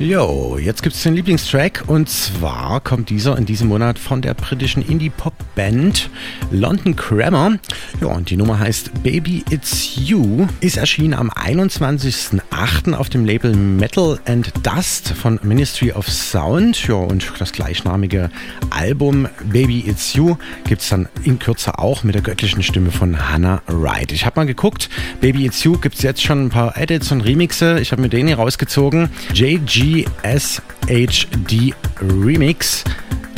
Jo, 0.00 0.58
jetzt 0.58 0.82
gibt 0.82 0.96
es 0.96 1.04
den 1.04 1.14
Lieblingstrack 1.14 1.84
und 1.86 2.08
zwar 2.08 2.80
kommt 2.80 3.10
dieser 3.10 3.38
in 3.38 3.46
diesem 3.46 3.68
Monat 3.68 3.96
von 3.96 4.22
der 4.22 4.34
britischen 4.34 4.82
Indie-Pop-Band 4.84 6.10
London 6.50 6.96
Grammar. 6.96 7.58
Ja, 8.00 8.08
und 8.08 8.28
die 8.28 8.36
Nummer 8.36 8.58
heißt 8.58 9.04
Baby 9.04 9.44
It's 9.50 9.94
You, 9.94 10.48
ist 10.60 10.78
erschienen 10.78 11.14
am 11.14 11.30
21.08. 11.30 12.92
auf 12.92 13.08
dem 13.08 13.24
Label 13.24 13.54
Metal 13.54 14.18
and 14.26 14.52
Dust 14.64 15.10
von 15.10 15.38
Ministry 15.44 15.92
of 15.92 16.08
Sound. 16.08 16.88
Ja, 16.88 16.96
und 16.96 17.32
das 17.38 17.52
gleichnamige 17.52 18.30
Album 18.70 19.28
Baby 19.44 19.84
It's 19.86 20.14
You 20.14 20.36
gibt 20.66 20.82
es 20.82 20.88
dann 20.88 21.08
in 21.22 21.38
Kürze 21.38 21.78
auch 21.78 22.02
mit 22.02 22.16
der 22.16 22.22
göttlichen 22.22 22.64
Stimme 22.64 22.90
von 22.90 23.30
Hannah 23.30 23.62
Wright. 23.68 24.10
Ich 24.10 24.26
habe 24.26 24.40
mal 24.40 24.46
geguckt, 24.46 24.90
Baby 25.20 25.46
It's 25.46 25.62
You 25.62 25.78
gibt 25.78 25.94
es 25.94 26.02
jetzt 26.02 26.20
schon 26.20 26.46
ein 26.46 26.50
paar 26.50 26.76
Edits 26.76 27.12
und 27.12 27.20
Remixe. 27.20 27.78
Ich 27.78 27.92
habe 27.92 28.02
mir 28.02 28.08
den 28.08 28.26
hier 28.26 28.36
rausgezogen. 28.36 29.08
JG 29.32 29.83
SHD 29.84 31.74
Remix. 31.96 32.84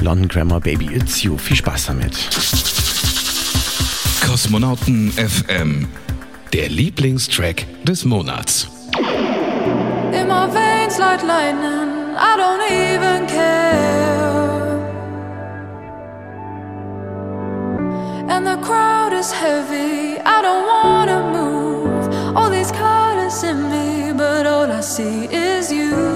London 0.01 0.29
Grammar 0.29 0.61
Baby 0.61 0.87
It's 0.95 1.25
You. 1.25 1.37
Viel 1.37 1.57
Spaß 1.57 1.87
damit. 1.87 2.13
Kosmonauten 4.25 5.13
FM. 5.13 5.89
Der 6.53 6.69
Lieblingstrack 6.69 7.67
des 7.85 8.05
Monats. 8.05 8.69
In 10.13 10.29
my 10.29 10.47
veins 10.47 10.99
like 10.99 11.25
lightning, 11.25 12.15
I 12.17 12.37
don't 12.37 12.63
even 12.71 13.27
care. 13.27 13.67
And 18.29 18.47
the 18.47 18.57
crowd 18.65 19.13
is 19.13 19.33
heavy, 19.33 20.19
I 20.25 20.43
don't 20.43 20.67
wanna 20.67 21.25
move. 21.33 22.37
All 22.37 22.49
these 22.51 22.71
colors 22.71 23.43
in 23.43 23.69
me, 23.69 24.13
but 24.13 24.47
all 24.47 24.71
I 24.71 24.81
see 24.81 25.27
is 25.33 25.73
you. 25.73 26.16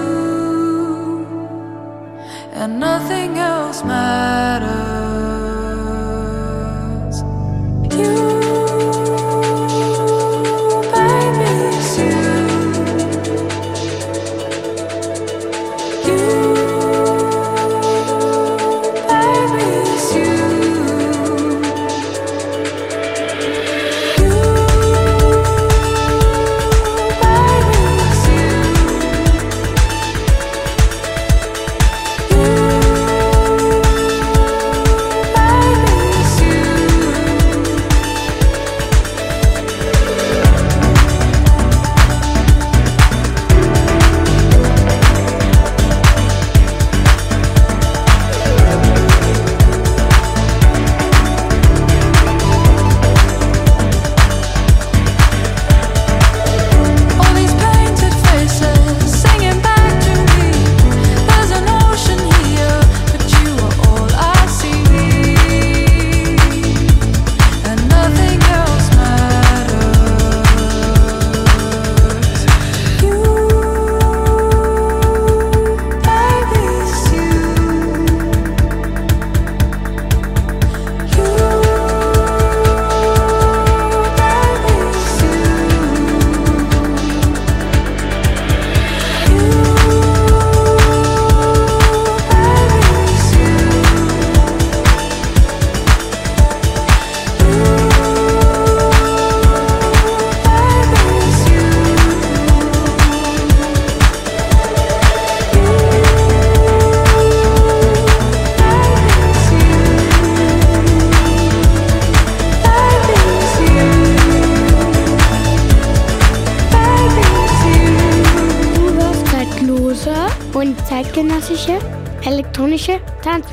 And 2.61 2.79
nothing 2.79 3.39
else 3.39 3.83
matters. 3.83 5.30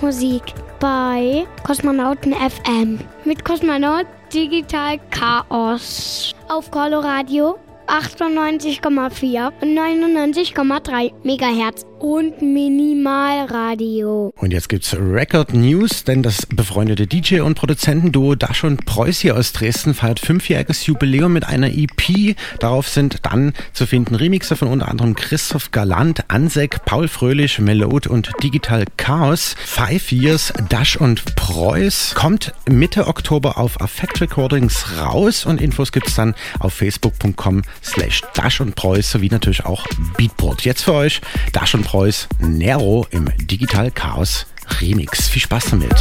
Tanzmusik 0.08 0.54
bei 0.80 1.46
Kosmonauten 1.66 2.32
FM 2.32 2.98
mit 3.26 3.44
Kosmonaut 3.44 4.06
Digital 4.32 4.98
Chaos 5.10 6.34
auf 6.48 6.70
Coloradio 6.70 7.58
98,4 7.86 9.52
und 9.60 9.76
99,3 9.76 11.12
Megahertz. 11.24 11.84
Und 12.00 12.40
Minimalradio. 12.42 14.32
Und 14.36 14.52
jetzt 14.52 14.68
gibt's 14.68 14.94
Record 14.94 15.52
News, 15.54 16.04
denn 16.04 16.22
das 16.22 16.46
befreundete 16.46 17.06
DJ- 17.06 17.40
und 17.40 17.54
Produzentenduo 17.56 18.34
Dash 18.34 18.64
und 18.64 18.86
Preuß 18.86 19.18
hier 19.18 19.36
aus 19.36 19.52
Dresden 19.52 19.94
feiert 19.94 20.20
fünfjähriges 20.20 20.86
Jubiläum 20.86 21.32
mit 21.32 21.46
einer 21.46 21.68
EP. 21.68 22.36
Darauf 22.60 22.88
sind 22.88 23.18
dann 23.22 23.52
zu 23.72 23.86
finden 23.86 24.14
Remixe 24.14 24.56
von 24.56 24.68
unter 24.68 24.88
anderem 24.88 25.14
Christoph 25.14 25.70
Galant, 25.70 26.30
Ansek, 26.30 26.84
Paul 26.84 27.08
Fröhlich, 27.08 27.58
Melode 27.58 28.08
und 28.08 28.30
Digital 28.42 28.84
Chaos. 28.96 29.56
Five 29.64 30.12
Years 30.12 30.52
Dash 30.68 30.96
und 30.96 31.34
Preuß 31.34 32.14
kommt 32.14 32.52
Mitte 32.68 33.06
Oktober 33.06 33.58
auf 33.58 33.80
Affect 33.80 34.20
Recordings 34.20 34.98
raus 35.00 35.46
und 35.46 35.60
Infos 35.60 35.92
gibt's 35.92 36.14
dann 36.14 36.34
auf 36.60 36.74
facebook.com 36.74 37.62
slash 37.82 38.22
Dash 38.34 38.60
und 38.60 38.74
Preuß 38.74 39.10
sowie 39.10 39.28
natürlich 39.30 39.64
auch 39.64 39.86
Beatport. 40.16 40.64
Jetzt 40.64 40.82
für 40.82 40.94
euch 40.94 41.20
Dash 41.52 41.74
und 41.74 41.87
Preuß 41.88 42.28
Nero 42.40 43.06
im 43.12 43.32
Digital 43.46 43.90
Chaos 43.90 44.44
Remix. 44.82 45.26
Viel 45.26 45.40
Spaß 45.40 45.70
damit. 45.70 45.94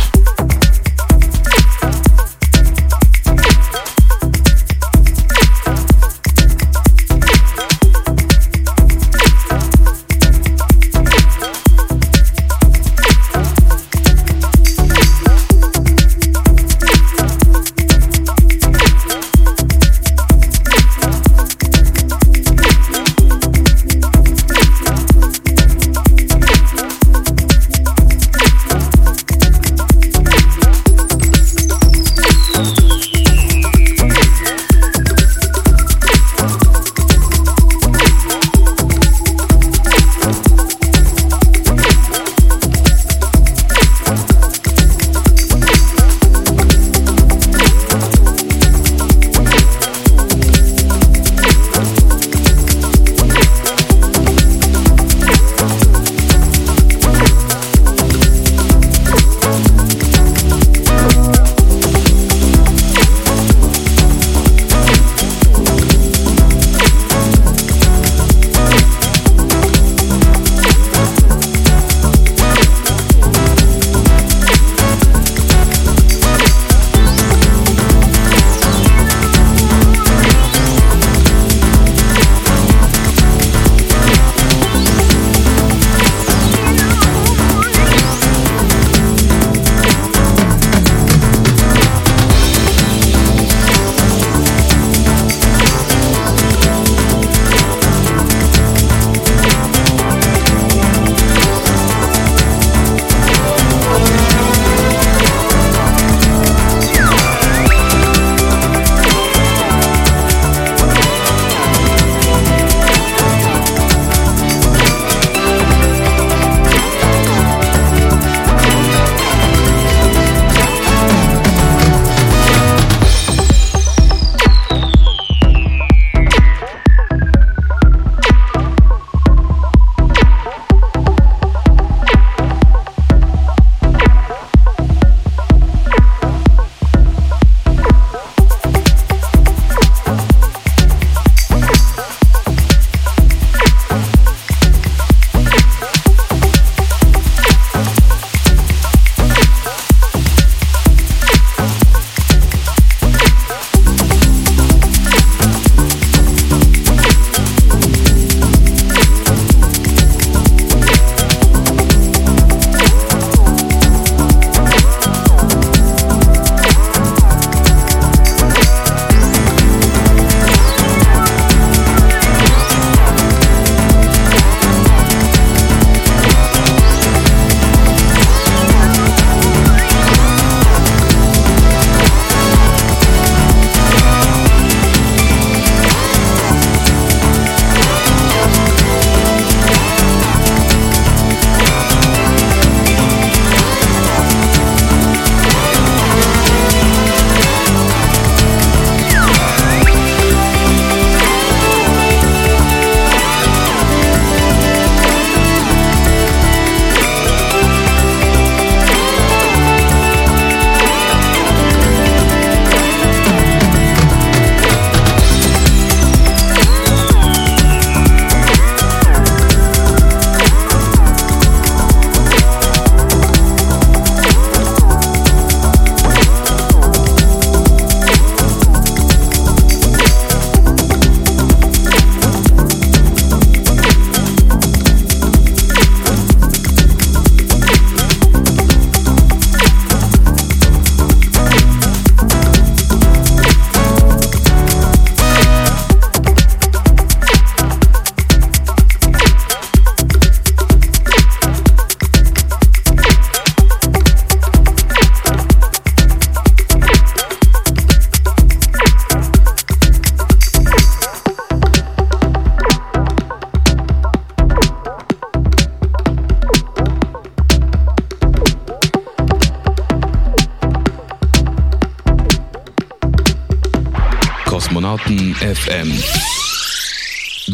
FM. 275.67 275.91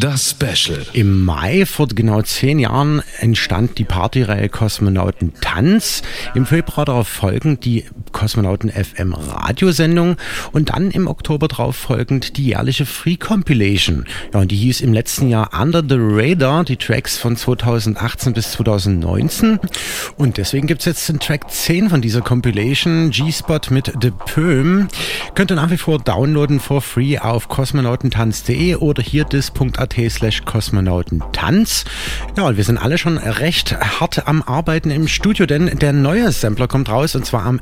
Das 0.00 0.30
Special. 0.30 0.86
Im 0.92 1.24
Mai 1.24 1.66
vor 1.66 1.88
genau 1.88 2.22
zehn 2.22 2.60
Jahren 2.60 3.02
entstand 3.18 3.78
die 3.78 3.84
Partyreihe 3.84 4.48
Kosmonauten 4.48 5.32
Tanz. 5.40 6.02
Im 6.34 6.46
Februar 6.46 6.86
darauf 6.86 7.08
folgend 7.08 7.64
die 7.64 7.84
Kosmonauten 8.14 8.70
FM 8.70 9.12
Radiosendung 9.12 10.16
und 10.52 10.70
dann 10.70 10.90
im 10.90 11.06
Oktober 11.06 11.48
darauf 11.48 11.76
folgend 11.76 12.38
die 12.38 12.46
jährliche 12.46 12.86
Free 12.86 13.16
Compilation. 13.16 14.06
Ja, 14.32 14.40
und 14.40 14.50
die 14.50 14.56
hieß 14.56 14.80
im 14.80 14.94
letzten 14.94 15.28
Jahr 15.28 15.50
Under 15.60 15.82
the 15.86 15.96
Radar, 15.98 16.64
die 16.64 16.76
Tracks 16.76 17.18
von 17.18 17.36
2018 17.36 18.32
bis 18.32 18.52
2019. 18.52 19.58
Und 20.16 20.38
deswegen 20.38 20.66
gibt's 20.66 20.86
jetzt 20.86 21.06
den 21.08 21.20
Track 21.20 21.50
10 21.50 21.90
von 21.90 22.00
dieser 22.00 22.22
Compilation, 22.22 23.10
G-Spot 23.10 23.60
mit 23.70 23.92
The 24.00 24.12
Pöhm. 24.12 24.88
Könnt 25.34 25.50
ihr 25.50 25.56
nach 25.56 25.70
wie 25.70 25.76
vor 25.76 25.98
downloaden 25.98 26.60
for 26.60 26.80
free 26.80 27.18
auf 27.18 27.48
kosmonautentanz.de 27.48 28.76
oder 28.76 29.02
hier 29.02 29.24
dis.at 29.24 29.94
slash 30.08 30.44
kosmonautentanz. 30.44 31.84
Ja, 32.36 32.44
und 32.44 32.56
wir 32.56 32.64
sind 32.64 32.78
alle 32.78 32.96
schon 32.96 33.18
recht 33.18 33.76
hart 34.00 34.28
am 34.28 34.42
Arbeiten 34.42 34.90
im 34.90 35.08
Studio, 35.08 35.46
denn 35.46 35.78
der 35.78 35.92
neue 35.92 36.30
Sampler 36.30 36.68
kommt 36.68 36.88
raus 36.88 37.16
und 37.16 37.26
zwar 37.26 37.44
am 37.44 37.60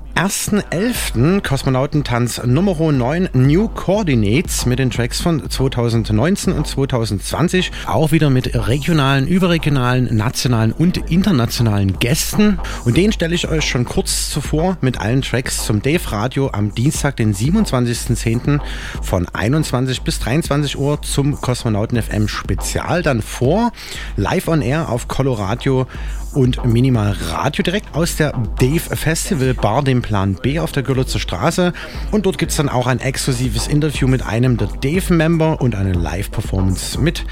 1.11. 0.50 1.40
Kosmonautentanz 1.40 2.42
Nummer 2.44 2.74
9 2.90 3.28
New 3.32 3.68
Coordinates 3.68 4.66
mit 4.66 4.80
den 4.80 4.90
Tracks 4.90 5.20
von 5.20 5.48
2019 5.48 6.52
und 6.52 6.66
2020. 6.66 7.70
Auch 7.86 8.10
wieder 8.10 8.28
mit 8.28 8.52
regionalen, 8.66 9.28
überregionalen, 9.28 10.16
nationalen 10.16 10.72
und 10.72 10.96
internationalen 11.12 12.00
Gästen. 12.00 12.58
Und 12.84 12.96
den 12.96 13.12
stelle 13.12 13.36
ich 13.36 13.46
euch 13.46 13.64
schon 13.64 13.84
kurz 13.84 14.30
zuvor 14.30 14.78
mit 14.80 15.00
allen 15.00 15.22
Tracks 15.22 15.64
zum 15.64 15.80
Dave 15.80 16.10
Radio 16.10 16.50
am 16.52 16.74
Dienstag, 16.74 17.18
den 17.18 17.34
27.10. 17.34 18.58
von 19.00 19.28
21 19.28 20.02
bis 20.02 20.18
23 20.18 20.76
Uhr 20.76 21.00
zum 21.02 21.40
Kosmonauten 21.40 22.02
FM 22.02 22.26
Spezial 22.26 23.04
dann 23.04 23.22
vor. 23.22 23.70
Live 24.16 24.48
on 24.48 24.60
Air 24.60 24.88
auf 24.88 25.06
Coloradio 25.06 25.86
und 26.34 26.64
Minimal 26.64 27.16
Radio 27.28 27.62
direkt 27.62 27.94
aus 27.94 28.16
der 28.16 28.32
Dave 28.58 28.80
Festival 28.96 29.54
Bar, 29.54 29.82
dem 29.82 30.02
Plan 30.02 30.34
B 30.34 30.58
auf 30.58 30.72
der 30.72 30.82
Görlitzer 30.82 31.18
Straße. 31.18 31.72
Und 32.10 32.26
dort 32.26 32.38
gibt 32.38 32.50
es 32.50 32.56
dann 32.56 32.68
auch 32.68 32.86
ein 32.86 33.00
exklusives 33.00 33.66
Interview 33.66 34.08
mit 34.08 34.24
einem 34.24 34.56
der 34.56 34.68
Dave-Member 34.68 35.60
und 35.60 35.74
eine 35.74 35.92
Live-Performance 35.92 37.00
mit 37.00 37.24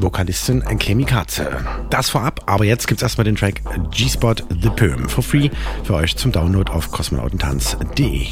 Vokalistin 0.00 0.64
Chemikatze. 0.78 1.50
Das 1.90 2.10
vorab, 2.10 2.42
aber 2.46 2.64
jetzt 2.64 2.86
gibt 2.88 3.00
es 3.00 3.02
erstmal 3.02 3.24
den 3.24 3.36
Track 3.36 3.62
G-Spot 3.90 4.34
The 4.48 4.70
Perm 4.70 5.08
for 5.08 5.22
free 5.22 5.50
für 5.84 5.94
euch 5.94 6.16
zum 6.16 6.32
Download 6.32 6.70
auf 6.72 6.90
kosmonautentanz.de. 6.90 8.26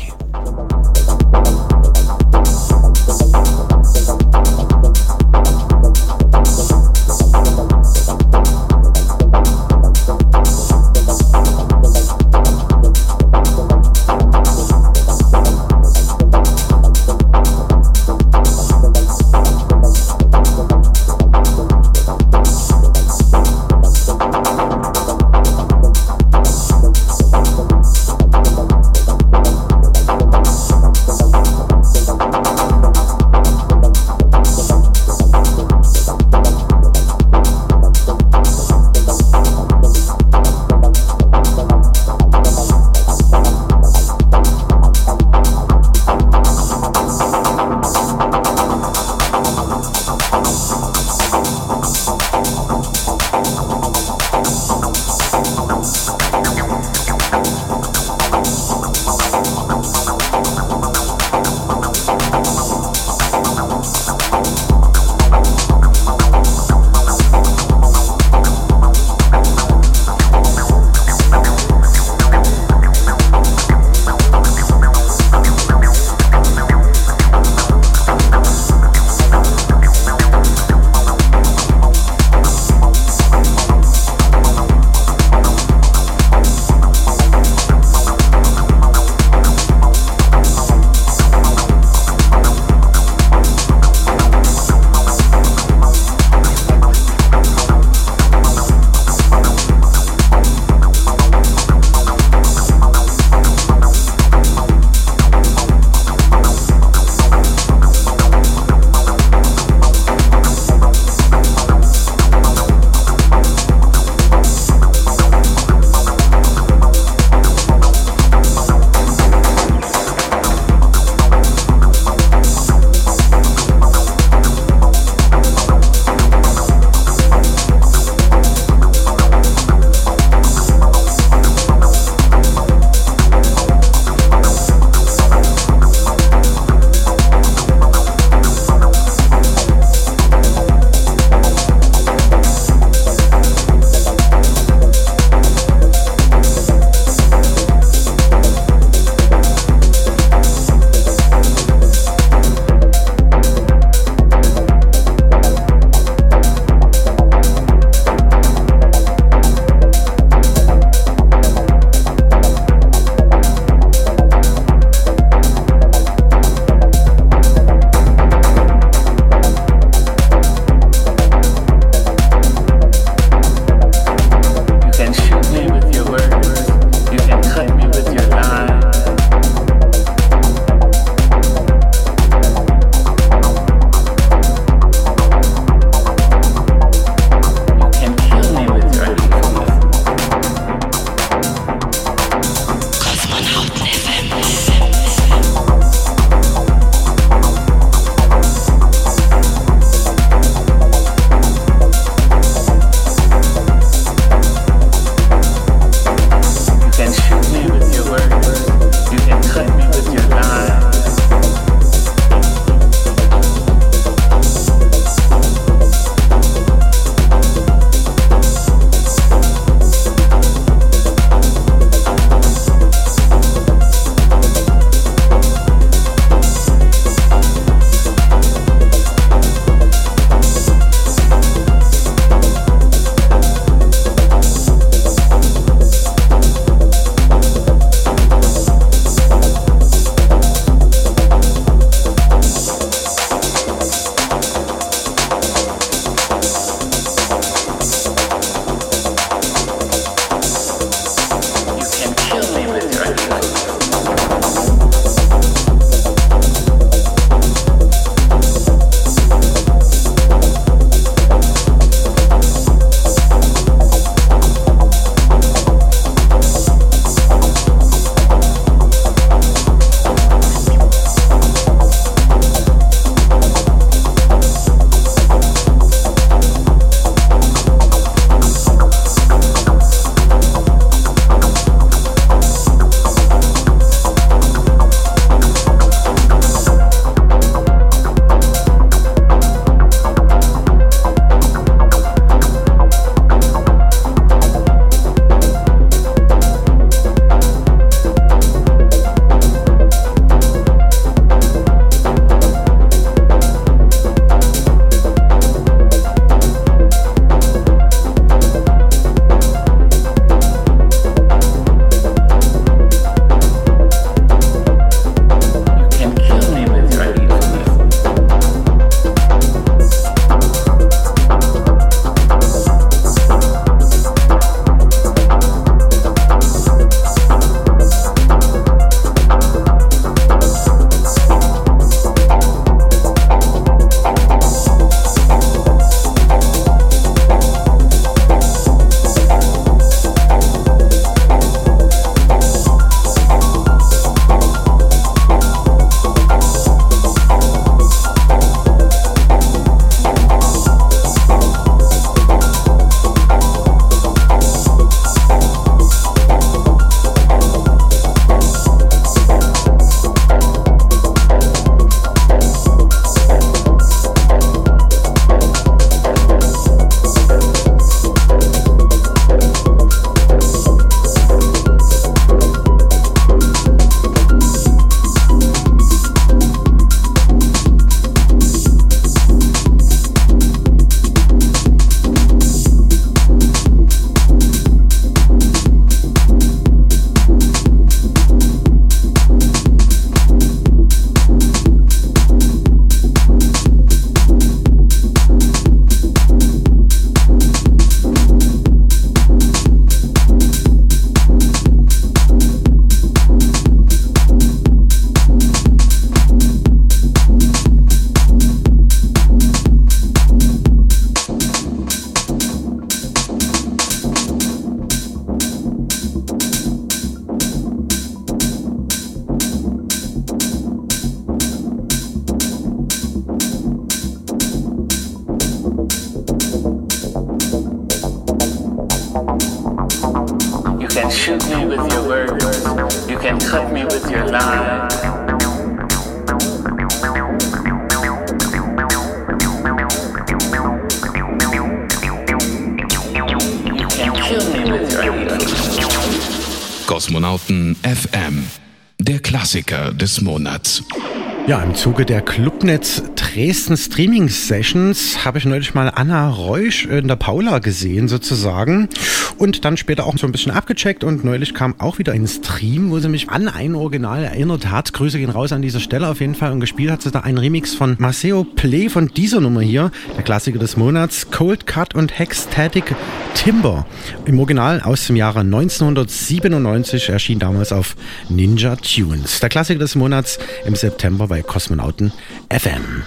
der 452.08 452.22
Clubnetz 452.22 453.02
Dresden 453.16 453.76
Streaming 453.76 454.30
Sessions 454.30 455.26
habe 455.26 455.36
ich 455.36 455.44
neulich 455.44 455.74
mal 455.74 455.92
Anna 455.94 456.30
Reusch 456.30 456.86
in 456.86 457.06
der 457.06 457.16
Paula 457.16 457.58
gesehen 457.58 458.08
sozusagen 458.08 458.88
und 459.36 459.64
dann 459.66 459.76
später 459.76 460.06
auch 460.06 460.16
so 460.16 460.26
ein 460.26 460.32
bisschen 460.32 460.52
abgecheckt 460.52 461.04
und 461.04 461.22
neulich 461.22 461.52
kam 461.52 461.74
auch 461.78 461.98
wieder 461.98 462.12
ein 462.12 462.26
Stream, 462.26 462.90
wo 462.90 462.98
sie 462.98 463.10
mich 463.10 463.28
an 463.28 463.46
ein 463.48 463.74
Original 463.74 464.24
erinnert 464.24 464.70
hat. 464.70 464.92
Grüße 464.94 465.18
gehen 465.18 465.30
raus 465.30 465.52
an 465.52 465.60
dieser 465.60 465.80
Stelle 465.80 466.08
auf 466.08 466.20
jeden 466.20 466.34
Fall 466.34 466.50
und 466.52 466.60
gespielt 466.60 466.90
hat 466.90 467.02
sie 467.02 467.10
da 467.10 467.20
einen 467.20 467.38
Remix 467.38 467.74
von 467.74 467.96
Maceo 467.98 468.44
Play 468.44 468.88
von 468.88 469.08
dieser 469.08 469.40
Nummer 469.40 469.60
hier, 469.60 469.90
der 470.16 470.24
Klassiker 470.24 470.58
des 470.58 470.76
Monats, 470.76 471.30
Cold 471.30 471.66
Cut 471.66 471.94
und 471.94 472.18
Hexstatic 472.18 472.96
Timber. 473.34 473.86
Im 474.24 474.38
Original 474.38 474.80
aus 474.80 475.06
dem 475.06 475.16
Jahre 475.16 475.40
1997 475.40 477.10
erschien 477.10 477.38
damals 477.38 477.72
auf 477.72 477.96
Ninja 478.28 478.76
Tunes. 478.76 479.40
Der 479.40 479.48
Klassiker 479.48 479.78
des 479.78 479.94
Monats 479.94 480.38
im 480.68 480.76
September 480.76 481.26
bei 481.26 481.42
Kosmonauten 481.42 482.12
FM. 482.50 483.02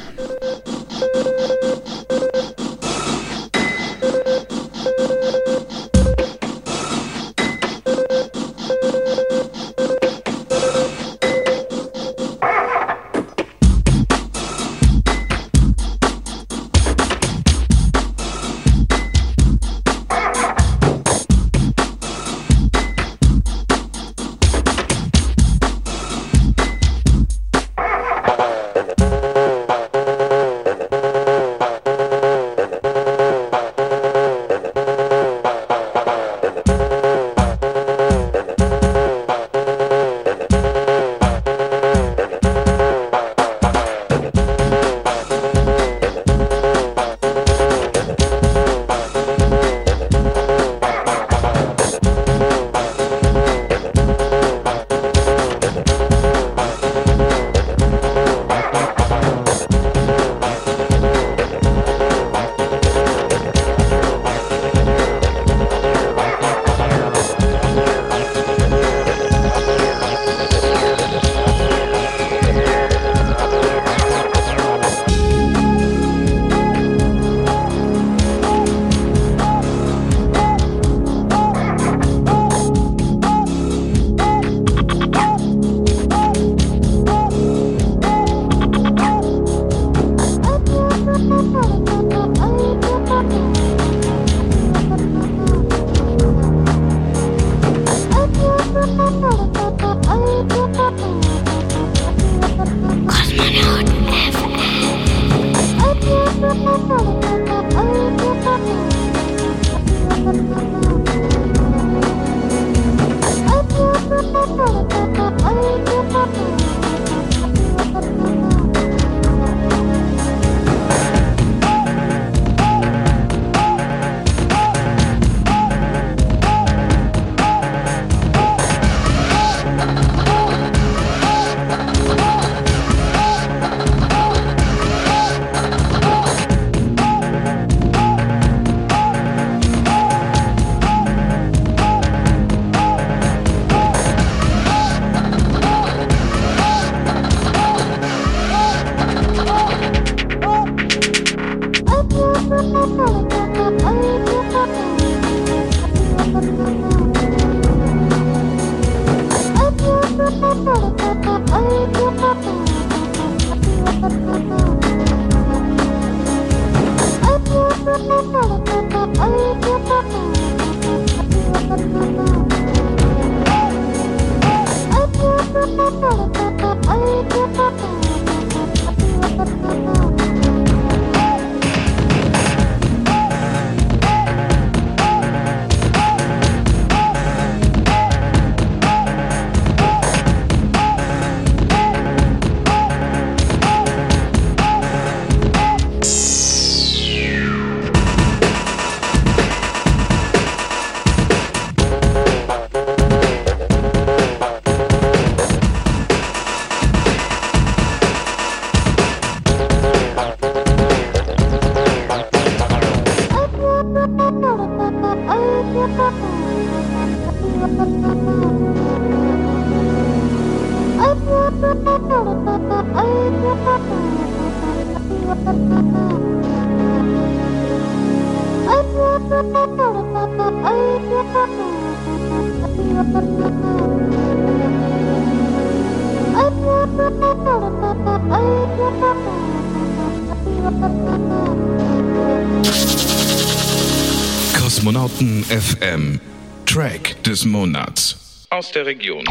Kosmonauten 245.21 245.43
FM. 245.43 246.19
Track 246.65 247.23
des 247.23 247.45
Monats. 247.45 248.17
Aus 248.49 248.71
der 248.71 248.87
Region. 248.87 249.23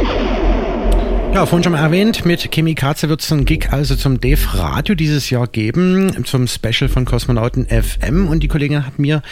Ja, 1.35 1.47
vorhin 1.47 1.65
schon 1.65 1.73
mal 1.73 1.83
erwähnt, 1.83 2.25
mit 2.25 2.53
Chemikaze 2.53 3.09
wird 3.09 3.23
es 3.23 3.33
einen 3.33 3.45
Gig 3.45 3.73
also 3.73 3.97
zum 3.97 4.21
Dave 4.21 4.55
Radio 4.55 4.95
dieses 4.95 5.31
Jahr 5.31 5.49
geben, 5.49 6.25
zum 6.25 6.47
Special 6.47 6.89
von 6.89 7.05
Kosmonauten 7.07 7.67
FM. 7.67 8.29
Und 8.29 8.45
die 8.45 8.49
Kollegin 8.49 8.87
hat 8.87 9.01
mir 9.01 9.23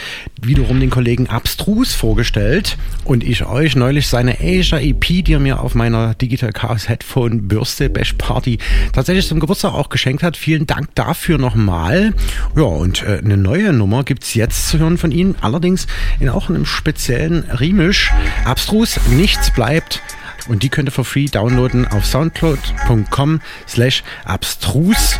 wiederum 0.41 0.81
den 0.81 0.89
Kollegen 0.89 1.27
Abstrus 1.27 1.93
vorgestellt 1.93 2.77
und 3.09 3.23
ich 3.23 3.43
euch 3.45 3.75
neulich 3.75 4.07
seine 4.07 4.39
Asia 4.39 4.79
EP, 4.79 5.23
die 5.23 5.33
er 5.33 5.39
mir 5.39 5.61
auf 5.61 5.73
meiner 5.73 6.13
Digital 6.13 6.51
Chaos 6.51 6.87
Headphone 6.87 7.47
Bürste 7.47 7.89
Bash 7.89 8.13
Party 8.13 8.59
tatsächlich 8.93 9.27
zum 9.27 9.39
Geburtstag 9.39 9.73
auch 9.73 9.89
geschenkt 9.89 10.21
hat. 10.21 10.37
Vielen 10.37 10.67
Dank 10.67 10.93
dafür 10.93 11.39
nochmal. 11.39 12.13
Ja, 12.55 12.63
und 12.63 13.01
äh, 13.03 13.19
eine 13.23 13.37
neue 13.37 13.73
Nummer 13.73 14.03
gibt's 14.03 14.35
jetzt 14.35 14.69
zu 14.69 14.77
hören 14.77 14.99
von 14.99 15.11
ihm, 15.11 15.35
allerdings 15.41 15.87
in 16.19 16.29
auch 16.29 16.49
einem 16.49 16.67
speziellen 16.67 17.45
Remisch. 17.49 18.11
Abstrus, 18.45 18.99
nichts 19.09 19.51
bleibt. 19.51 20.03
Und 20.47 20.61
die 20.61 20.69
könnt 20.69 20.89
ihr 20.89 20.91
for 20.91 21.05
free 21.05 21.25
downloaden 21.25 21.87
auf 21.87 22.05
soundcloud.com 22.05 23.41
slash 23.67 24.03
abstrus 24.25 25.19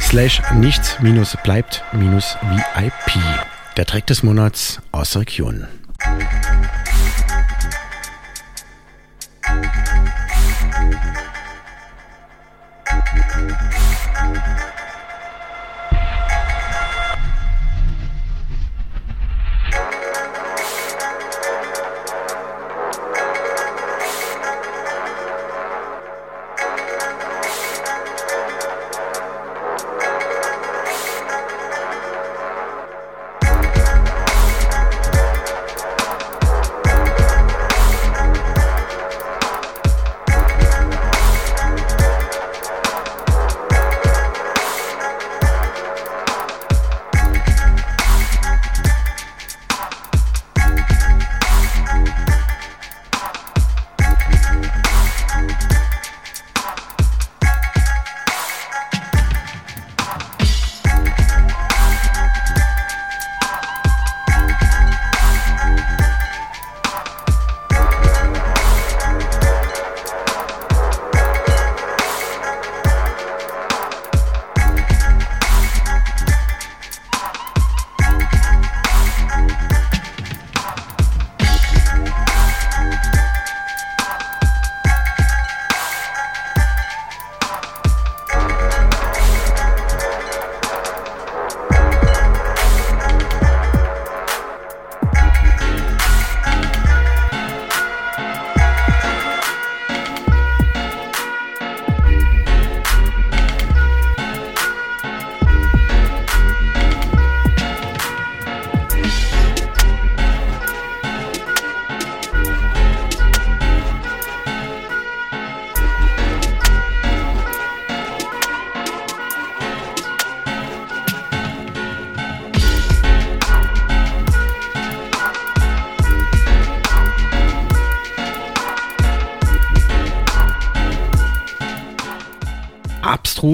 slash 0.00 0.42
nichts 0.54 0.98
minus 1.00 1.36
bleibt 1.42 1.82
minus 1.92 2.36
VIP. 2.42 3.22
Der 3.78 3.86
Track 3.86 4.06
des 4.06 4.22
Monats 4.22 4.82
aus 4.92 5.12
der 5.12 5.22
Region. 5.22 5.66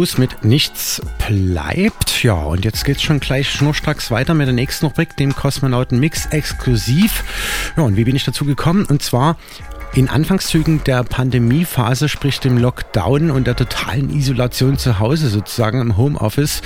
Abstrus 0.09 0.18
mit 0.18 0.44
Nichts 0.44 1.02
bleibt. 1.26 2.22
Ja, 2.22 2.35
und 2.35 2.64
jetzt 2.64 2.85
geht's 2.85 3.02
schon 3.02 3.20
gleich 3.20 3.51
schnurstracks 3.51 4.10
weiter 4.10 4.32
mit 4.32 4.47
der 4.47 4.55
nächsten 4.55 4.86
Rubrik, 4.86 5.16
dem 5.16 5.35
Kosmonauten 5.35 6.01
Mix 6.01 6.26
exklusiv. 6.26 7.24
Ja, 7.76 7.82
und 7.82 7.97
wie 7.97 8.05
bin 8.05 8.16
ich 8.16 8.24
dazu 8.24 8.47
gekommen? 8.47 8.86
Und 8.86 9.02
zwar 9.02 9.36
in 9.94 10.09
Anfangszügen 10.09 10.82
der 10.85 11.05
Pandemiephase, 11.05 12.09
sprich 12.09 12.40
dem 12.40 12.56
Lockdown 12.56 13.30
und 13.30 13.47
der 13.47 13.56
totalen 13.56 14.10
Isolation 14.10 14.78
zu 14.78 14.98
Hause 14.98 15.28
sozusagen 15.28 15.80
im 15.80 15.97
Homeoffice, 15.97 16.62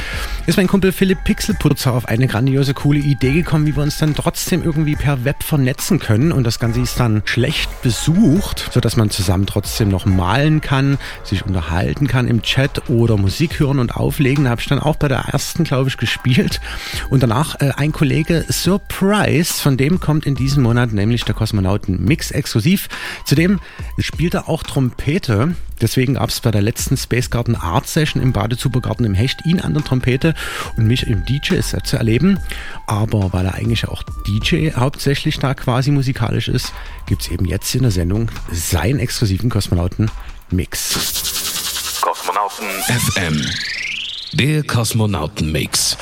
ist 0.46 0.56
mein 0.56 0.66
Kumpel 0.66 0.90
Philipp 0.90 1.22
Pixelputzer 1.22 1.92
auf 1.92 2.06
eine 2.06 2.26
grandiose, 2.26 2.74
coole 2.74 2.98
Idee 2.98 3.32
gekommen, 3.32 3.66
wie 3.66 3.76
wir 3.76 3.82
uns 3.82 3.98
dann 3.98 4.14
trotzdem 4.14 4.64
irgendwie 4.64 4.96
per 4.96 5.24
Web 5.24 5.44
vernetzen 5.44 6.00
können. 6.00 6.32
Und 6.32 6.44
das 6.44 6.58
Ganze 6.58 6.80
ist 6.80 6.98
dann 6.98 7.22
schlecht 7.26 7.82
besucht, 7.82 8.70
sodass 8.72 8.96
man 8.96 9.10
zusammen 9.10 9.46
trotzdem 9.46 9.88
noch 9.88 10.04
malen 10.04 10.60
kann, 10.60 10.98
sich 11.22 11.46
unterhalten 11.46 12.08
kann 12.08 12.26
im 12.26 12.42
Chat 12.42 12.90
oder 12.90 13.16
Musik 13.16 13.60
hören 13.60 13.78
und 13.78 13.94
auflegen. 13.94 14.44
Da 14.44 14.50
habe 14.50 14.60
ich 14.60 14.66
dann 14.66 14.80
auch 14.80 14.96
bei 14.96 15.06
der 15.06 15.18
ersten, 15.18 15.62
glaube 15.62 15.88
ich, 15.88 15.96
gespielt. 15.96 16.60
Und 17.08 17.22
danach 17.22 17.60
äh, 17.60 17.70
ein 17.76 17.92
Kollege 17.92 18.44
Surprise, 18.48 19.54
von 19.54 19.76
dem 19.76 20.00
kommt 20.00 20.26
in 20.26 20.34
diesem 20.34 20.64
Monat 20.64 20.92
nämlich 20.92 21.24
der 21.24 21.34
Kosmonauten 21.34 22.04
Mix 22.04 22.32
exklusiv. 22.32 22.88
Zudem 23.24 23.60
spielt 23.98 24.34
er 24.34 24.48
auch 24.48 24.64
Trompete. 24.64 25.54
Deswegen 25.80 26.14
gab 26.14 26.28
es 26.30 26.40
bei 26.40 26.50
der 26.50 26.62
letzten 26.62 26.96
Space 26.96 27.30
Garden 27.30 27.56
Art 27.56 27.88
Session 27.88 28.22
im 28.22 28.32
Badezubergarten 28.32 29.04
im 29.04 29.14
Hecht 29.14 29.44
ihn 29.44 29.60
an 29.60 29.74
der 29.74 29.84
Trompete 29.84 30.34
und 30.76 30.86
mich 30.86 31.06
im 31.06 31.24
DJ-Set 31.24 31.86
zu 31.86 31.96
erleben. 31.96 32.38
Aber 32.86 33.32
weil 33.32 33.46
er 33.46 33.54
eigentlich 33.54 33.88
auch 33.88 34.02
DJ 34.26 34.70
hauptsächlich 34.72 35.38
da 35.38 35.54
quasi 35.54 35.90
musikalisch 35.90 36.48
ist, 36.48 36.72
gibt 37.06 37.22
es 37.22 37.28
eben 37.28 37.46
jetzt 37.46 37.74
in 37.74 37.82
der 37.82 37.90
Sendung 37.90 38.30
seinen 38.52 38.98
exklusiven 38.98 39.50
Kosmonauten 39.50 40.10
Mix. 40.50 42.00
Kosmonauten 42.00 42.66
FM. 42.88 43.46
Der 44.34 44.62
Kosmonauten 44.62 45.52
Mix. 45.52 45.96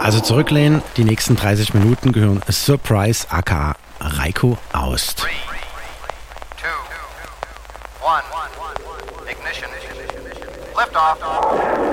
Also 0.00 0.18
zurücklehnen, 0.18 0.82
die 0.96 1.04
nächsten 1.04 1.36
30 1.36 1.74
Minuten 1.74 2.10
gehören 2.10 2.40
Surprise 2.48 3.30
aka 3.30 3.76
Reiko 4.00 4.58
Aust. 4.72 5.18
Three, 5.18 5.51
one, 8.02 8.24
ignition. 9.28 9.70
Liftoff. 10.74 11.91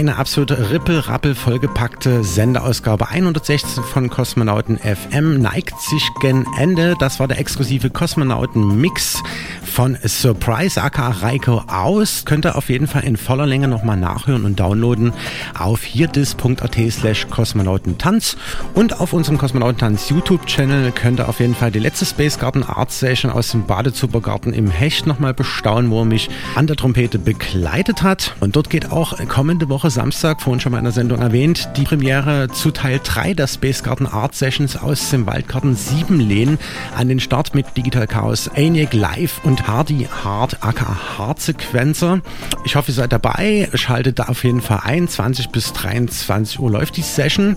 Eine 0.00 0.16
absolute 0.16 0.70
rippel-rappel 0.70 1.34
vollgepackte 1.34 2.24
Sendeausgabe 2.24 3.10
116 3.10 3.84
von 3.84 4.08
Kosmonauten 4.08 4.78
FM 4.78 5.42
neigt 5.42 5.78
sich 5.78 6.02
gen 6.22 6.46
Ende. 6.58 6.96
Das 6.98 7.20
war 7.20 7.28
der 7.28 7.38
exklusive 7.38 7.90
Kosmonauten-Mix 7.90 9.22
von 9.62 9.98
Surprise 10.02 10.82
aka 10.82 11.10
Reiko 11.10 11.64
aus. 11.66 12.24
Könnt 12.24 12.46
ihr 12.46 12.56
auf 12.56 12.70
jeden 12.70 12.86
Fall 12.86 13.04
in 13.04 13.18
voller 13.18 13.44
Länge 13.44 13.68
nochmal 13.68 13.98
nachhören 13.98 14.46
und 14.46 14.58
downloaden 14.58 15.12
auf 15.58 15.82
hierdis.at 15.82 16.76
slash 16.90 17.26
kosmonautentanz 17.28 18.38
und 18.80 18.98
auf 18.98 19.12
unserem 19.12 19.36
Kosmonautentanz 19.36 20.08
YouTube-Channel 20.08 20.92
könnt 20.92 21.20
ihr 21.20 21.28
auf 21.28 21.40
jeden 21.40 21.54
Fall 21.54 21.70
die 21.70 21.78
letzte 21.78 22.06
Space 22.06 22.38
Garden 22.38 22.62
Art 22.62 22.90
Session 22.90 23.30
aus 23.30 23.50
dem 23.50 23.66
Badezubergarten 23.66 24.54
im 24.54 24.70
Hecht 24.70 25.06
nochmal 25.06 25.34
bestaunen, 25.34 25.90
wo 25.90 25.98
er 25.98 26.06
mich 26.06 26.30
an 26.54 26.66
der 26.66 26.76
Trompete 26.76 27.18
begleitet 27.18 28.02
hat. 28.02 28.34
Und 28.40 28.56
dort 28.56 28.70
geht 28.70 28.90
auch 28.90 29.18
kommende 29.28 29.68
Woche 29.68 29.90
Samstag, 29.90 30.40
vorhin 30.40 30.60
schon 30.60 30.72
mal 30.72 30.78
in 30.78 30.84
der 30.84 30.94
Sendung 30.94 31.18
erwähnt, 31.20 31.68
die 31.76 31.82
Premiere 31.82 32.48
zu 32.48 32.70
Teil 32.70 33.00
3 33.04 33.34
der 33.34 33.48
Space 33.48 33.82
Garden 33.82 34.06
Art 34.06 34.34
Sessions 34.34 34.78
aus 34.78 35.10
dem 35.10 35.26
Waldgarten 35.26 35.76
7 35.76 36.18
Lehn 36.18 36.58
an 36.96 37.08
den 37.08 37.20
Start 37.20 37.54
mit 37.54 37.76
Digital 37.76 38.06
Chaos, 38.06 38.46
ENIAC 38.46 38.94
Live 38.94 39.44
und 39.44 39.68
Hardy 39.68 40.08
Hard 40.24 40.62
aka 40.62 41.18
Hard 41.18 41.38
Sequencer. 41.38 42.22
Ich 42.64 42.76
hoffe, 42.76 42.92
ihr 42.92 42.94
seid 42.94 43.12
dabei. 43.12 43.68
Schaltet 43.74 44.20
da 44.20 44.24
auf 44.24 44.42
jeden 44.42 44.62
Fall 44.62 44.80
ein. 44.84 45.06
20 45.06 45.50
bis 45.50 45.74
23 45.74 46.58
Uhr 46.58 46.70
läuft 46.70 46.96
die 46.96 47.02
Session. 47.02 47.56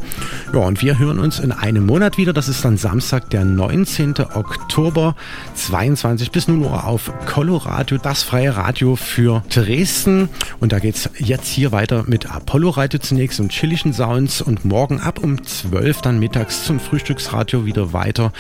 Ja, 0.52 0.60
und 0.60 0.82
wir 0.82 1.00
hören 1.00 1.13
uns 1.20 1.40
in 1.40 1.52
einem 1.52 1.86
Monat 1.86 2.18
wieder. 2.18 2.34
Das 2.34 2.48
ist 2.48 2.64
dann 2.64 2.78
Samstag, 2.78 3.30
der 3.30 3.46
19. 3.46 4.16
Oktober, 4.34 5.16
22 5.56 6.32
bis 6.32 6.48
0 6.48 6.60
Uhr 6.60 6.86
auf 6.86 7.12
Coloradio, 7.26 7.98
das 7.98 8.24
freie 8.24 8.56
Radio 8.56 8.96
für 8.96 9.44
Dresden. 9.50 10.30
Und 10.60 10.72
da 10.72 10.80
geht's 10.80 11.10
jetzt 11.18 11.48
hier 11.48 11.72
weiter 11.72 12.04
mit 12.08 12.30
Apollo 12.30 12.72
Radio 12.72 13.00
zunächst 13.00 13.40
und 13.40 13.52
chillischen 13.52 13.94
Sounds 13.94 14.42
und 14.42 14.66
morgen 14.66 15.00
ab 15.00 15.20
um 15.22 15.44
12 15.44 16.02
dann 16.02 16.20
mittags 16.20 16.64
zum 16.66 16.80
Frühstücksradio 16.80 17.66
wieder 17.66 17.94
weiter 17.94 18.32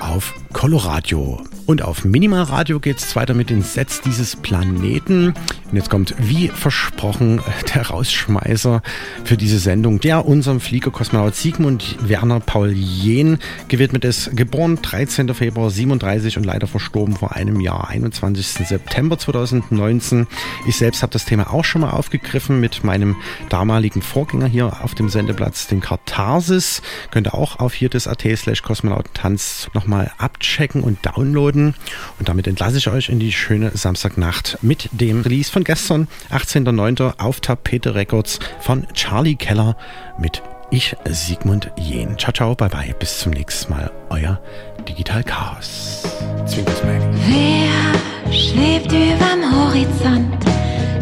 auf 0.00 0.34
Coloradio. 0.52 1.42
Und 1.66 1.82
auf 1.82 2.04
Minimalradio 2.04 2.78
geht 2.78 2.98
es 2.98 3.16
weiter 3.16 3.34
mit 3.34 3.50
den 3.50 3.62
Sets 3.62 4.00
dieses 4.00 4.36
Planeten. 4.36 5.34
Und 5.68 5.76
jetzt 5.76 5.90
kommt, 5.90 6.14
wie 6.18 6.46
versprochen, 6.46 7.40
der 7.74 7.88
Rausschmeißer 7.88 8.82
für 9.24 9.36
diese 9.36 9.58
Sendung, 9.58 9.98
der 9.98 10.26
unserem 10.26 10.60
Fliegerkosmonaut 10.60 11.34
Sigmund 11.34 11.96
Werner 12.08 12.38
Paul 12.38 12.70
Jehn 12.70 13.38
gewidmet 13.66 14.04
ist. 14.04 14.36
Geboren 14.36 14.78
13. 14.80 15.34
Februar 15.34 15.70
37 15.70 16.36
und 16.36 16.46
leider 16.46 16.68
verstorben 16.68 17.16
vor 17.16 17.32
einem 17.34 17.58
Jahr, 17.60 17.88
21. 17.88 18.46
September 18.46 19.18
2019. 19.18 20.28
Ich 20.68 20.76
selbst 20.76 21.02
habe 21.02 21.12
das 21.12 21.24
Thema 21.24 21.52
auch 21.52 21.64
schon 21.64 21.80
mal 21.80 21.90
aufgegriffen 21.90 22.60
mit 22.60 22.84
meinem 22.84 23.16
damaligen 23.48 24.02
Vorgänger 24.02 24.46
hier 24.46 24.84
auf 24.84 24.94
dem 24.94 25.08
Sendeplatz, 25.08 25.66
dem 25.66 25.80
Katharsis. 25.80 26.80
Könnt 27.10 27.26
ihr 27.26 27.34
auch 27.34 27.58
auf 27.58 27.74
hier 27.74 27.88
das 27.88 28.06
AT 28.06 28.22
slash 28.36 28.62
Kosmonautentanz 28.62 29.68
nochmal 29.74 30.12
abchecken 30.18 30.84
und 30.84 31.04
downloaden. 31.04 31.55
Und 31.64 32.28
damit 32.28 32.46
entlasse 32.46 32.78
ich 32.78 32.88
euch 32.88 33.08
in 33.08 33.18
die 33.18 33.32
schöne 33.32 33.70
Samstagnacht 33.74 34.58
mit 34.62 34.88
dem 34.92 35.22
Release 35.22 35.50
von 35.50 35.64
gestern, 35.64 36.08
18.09. 36.30 37.18
auf 37.18 37.40
Tapete 37.40 37.94
Records 37.94 38.38
von 38.60 38.86
Charlie 38.92 39.36
Keller 39.36 39.76
mit 40.18 40.42
Ich 40.70 40.96
Sigmund 41.08 41.70
Jähn. 41.78 42.18
Ciao, 42.18 42.32
ciao, 42.32 42.54
bye 42.54 42.68
bye, 42.68 42.94
bis 42.98 43.18
zum 43.20 43.32
nächsten 43.32 43.72
Mal. 43.72 43.90
Euer 44.10 44.40
Digital 44.88 45.22
Chaos. 45.24 46.02
Wer 46.46 48.32
schwebt 48.32 48.92
überm 48.92 49.42
Horizont, 49.52 50.44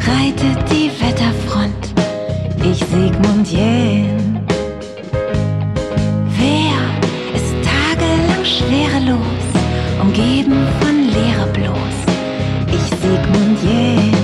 reitet 0.06 0.70
die 0.70 0.90
Wetterfront? 1.00 1.94
Ich 2.62 2.78
Sigmund 2.78 3.48
Jähn. 3.50 4.40
Wer 6.38 6.78
ist 7.34 7.54
tagelang 7.62 8.44
schwerelos, 8.44 9.53
umgeben 10.14 10.66
von 10.80 11.08
Leere 11.08 11.46
bloß? 11.52 12.72
Ich 12.72 12.98
Sigmund 12.98 13.62
Jähn. 13.62 14.23